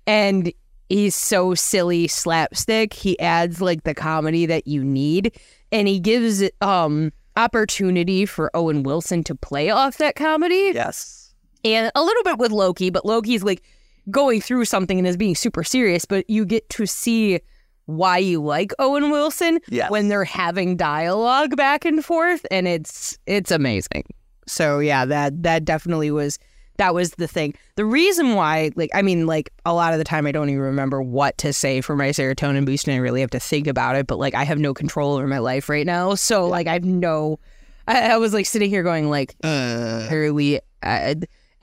[0.07, 0.53] and
[0.89, 2.95] he's so silly slapstick.
[2.95, 5.39] He adds like the comedy that you need,
[5.73, 11.24] and he gives um opportunity for Owen Wilson to play off that comedy Yes.
[11.65, 13.62] And a little bit with Loki, but Loki's like
[14.11, 17.41] going through something and is being super serious, but you get to see
[17.86, 19.91] why you like Owen Wilson Yes.
[19.91, 24.05] when they're having dialogue back and forth and it's it's amazing.
[24.47, 26.39] So yeah, that that definitely was
[26.77, 27.55] that was the thing.
[27.77, 30.62] The reason why like I mean like a lot of the time I don't even
[30.62, 33.97] remember what to say for my serotonin boost and I really have to think about
[33.97, 36.15] it, but like I have no control over my life right now.
[36.15, 37.39] So like I have no
[37.86, 41.15] I, I was like sitting here going like Uh, really uh,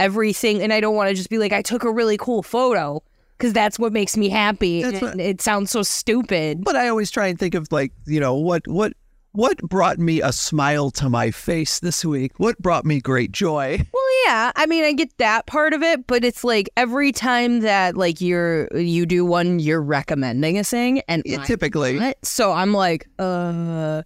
[0.02, 3.02] everything and i don't want to just be like i took a really cool photo
[3.38, 7.28] because that's what makes me happy and it sounds so stupid but I always try
[7.28, 8.94] and think of like you know what what
[9.34, 12.34] what brought me a smile to my face this week.
[12.38, 13.78] What brought me great joy.
[13.94, 17.62] well yeah i mean i get that part of it but it's like every time
[17.62, 22.14] that like you're you do one you're recommending a thing and Yeah, typically.
[22.24, 24.04] so i'm like uh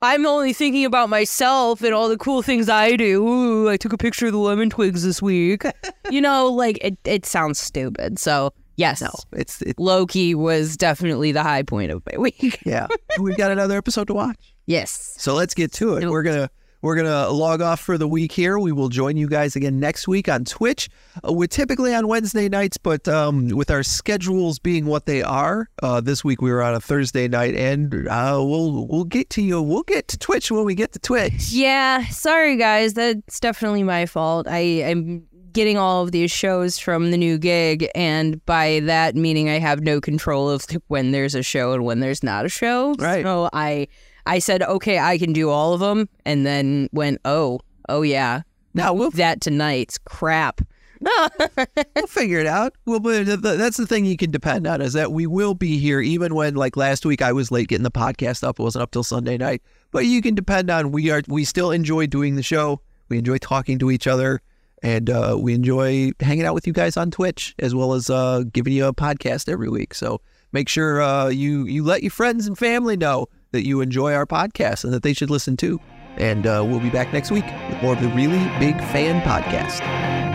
[0.00, 3.26] I'm only thinking about myself and all the cool things I do.
[3.26, 5.64] Ooh, I took a picture of the lemon twigs this week.
[6.10, 8.18] you know, like it, it sounds stupid.
[8.18, 9.00] So, yes.
[9.02, 12.60] No, it's it, Loki was definitely the high point of my week.
[12.64, 12.86] yeah.
[13.18, 14.54] We've got another episode to watch.
[14.66, 15.14] yes.
[15.18, 16.08] So let's get to it.
[16.08, 16.48] We're gonna
[16.82, 18.58] we're gonna log off for the week here.
[18.58, 20.88] We will join you guys again next week on Twitch.
[21.26, 25.68] Uh, we're typically on Wednesday nights, but um, with our schedules being what they are,
[25.82, 29.42] uh, this week we were on a Thursday night, and uh, we'll we'll get to
[29.42, 29.60] you.
[29.60, 31.50] We'll get to Twitch when we get to Twitch.
[31.50, 32.06] Yeah.
[32.08, 32.94] Sorry, guys.
[32.94, 34.46] That's definitely my fault.
[34.46, 39.48] I am getting all of these shows from the new gig, and by that meaning,
[39.48, 42.94] I have no control of when there's a show and when there's not a show.
[42.94, 43.24] Right.
[43.24, 43.88] So I,
[44.26, 48.42] I said, okay, I can do all of them, and then went, oh, oh yeah,
[48.74, 50.60] Now we'll that tonight's crap.
[51.00, 52.74] we'll figure it out.
[52.84, 55.54] Well, but the- the- that's the thing you can depend on is that we will
[55.54, 58.58] be here even when like last week I was late getting the podcast up.
[58.58, 59.62] It wasn't up till Sunday night.
[59.90, 62.80] But you can depend on we are we still enjoy doing the show.
[63.08, 64.42] We enjoy talking to each other,
[64.82, 68.42] and uh, we enjoy hanging out with you guys on Twitch as well as uh,
[68.52, 69.94] giving you a podcast every week.
[69.94, 70.20] So
[70.52, 74.26] make sure uh, you you let your friends and family know that you enjoy our
[74.26, 75.80] podcast and that they should listen to.
[76.16, 80.27] And uh, we'll be back next week with more of the really big fan podcast.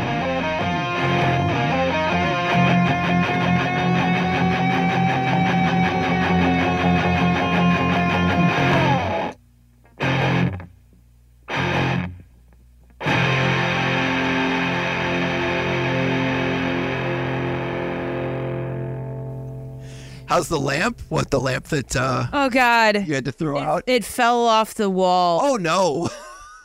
[20.34, 21.00] How's the lamp?
[21.10, 23.06] What the lamp that uh, Oh God.
[23.08, 23.84] you had to throw out?
[23.86, 25.40] It fell off the wall.
[25.44, 26.10] Oh no!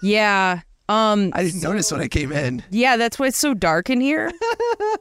[0.01, 0.61] Yeah.
[0.89, 1.33] Um.
[1.35, 2.63] I didn't notice when I came in.
[2.71, 4.31] Yeah, that's why it's so dark in here.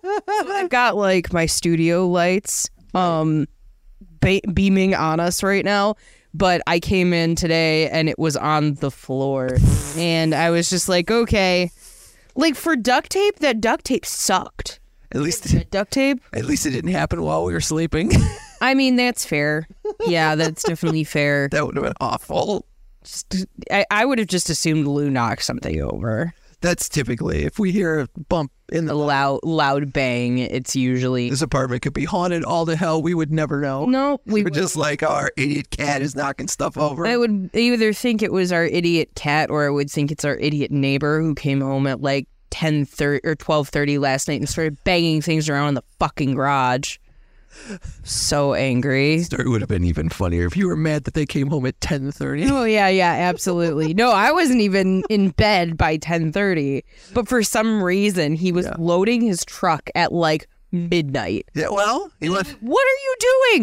[0.03, 0.22] So
[0.52, 3.48] I've got like my studio lights um
[4.19, 5.95] ba- beaming on us right now,
[6.34, 9.60] but I came in today and it was on the floor
[9.95, 11.72] and I was just like, okay.
[12.35, 14.81] Like for duct tape, that duct tape sucked.
[15.14, 16.19] At least, duct tape?
[16.34, 18.11] at least it didn't happen while we were sleeping.
[18.61, 19.67] I mean, that's fair.
[20.05, 21.47] Yeah, that's definitely fair.
[21.51, 22.65] that would have been awful.
[23.03, 26.34] Just, I, I would have just assumed Lou knocked something over.
[26.59, 30.39] That's typically if we hear a bump in the loud, loud bang.
[30.39, 33.01] It's usually this apartment could be haunted all to hell.
[33.01, 33.85] We would never know.
[33.85, 34.19] no.
[34.25, 37.05] We We're just like oh, our idiot cat is knocking stuff over.
[37.05, 40.35] I would either think it was our idiot cat or I would think it's our
[40.35, 44.84] idiot neighbor who came home at like 10 30 or 12:30 last night and started
[44.84, 46.97] banging things around in the fucking garage.
[48.03, 49.19] So angry.
[49.23, 51.79] Story would have been even funnier if you were mad that they came home at
[51.81, 52.45] ten thirty.
[52.45, 53.93] Oh yeah, yeah, absolutely.
[53.93, 56.83] No, I wasn't even in bed by 10:30,
[57.13, 61.47] but for some reason he was loading his truck at like midnight.
[61.53, 62.49] Yeah, well, he went.
[62.61, 63.15] What are you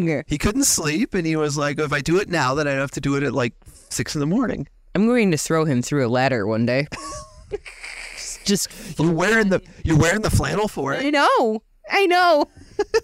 [0.07, 0.25] doing?
[0.27, 2.91] He couldn't sleep, and he was like, "If I do it now, then I'd have
[2.93, 3.55] to do it at like
[3.91, 6.87] six in the morning." I'm going to throw him through a ladder one day.
[8.45, 11.05] Just You're wearing the you're wearing the flannel for it.
[11.05, 11.63] I know.
[11.91, 12.47] I know.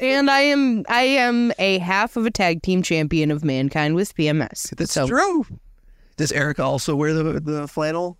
[0.00, 4.14] And I am I am a half of a tag team champion of mankind with
[4.14, 4.74] PMS.
[4.76, 5.46] That's so true.
[6.16, 8.16] Does Erica also wear the the flannel?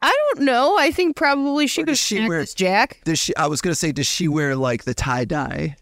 [0.00, 0.76] I don't know.
[0.78, 3.00] I think probably she could does she wear- Jack.
[3.04, 3.36] Does she?
[3.36, 5.76] I was gonna say, does she wear like the tie dye?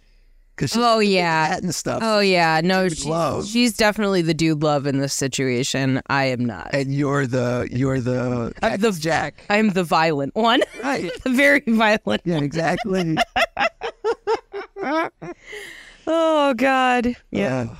[0.56, 1.46] Because Oh yeah.
[1.46, 2.00] hat and stuff.
[2.02, 2.60] Oh yeah.
[2.62, 3.46] No, Dude she, love.
[3.46, 6.02] she's definitely the dude love in this situation.
[6.08, 6.68] I am not.
[6.74, 9.42] and you're the you're the I'm the Jack.
[9.48, 10.60] I'm the violent one.
[10.82, 11.10] Right.
[11.24, 12.20] the very violent.
[12.26, 13.16] Yeah, exactly.
[16.06, 17.16] oh God.
[17.30, 17.76] Yeah.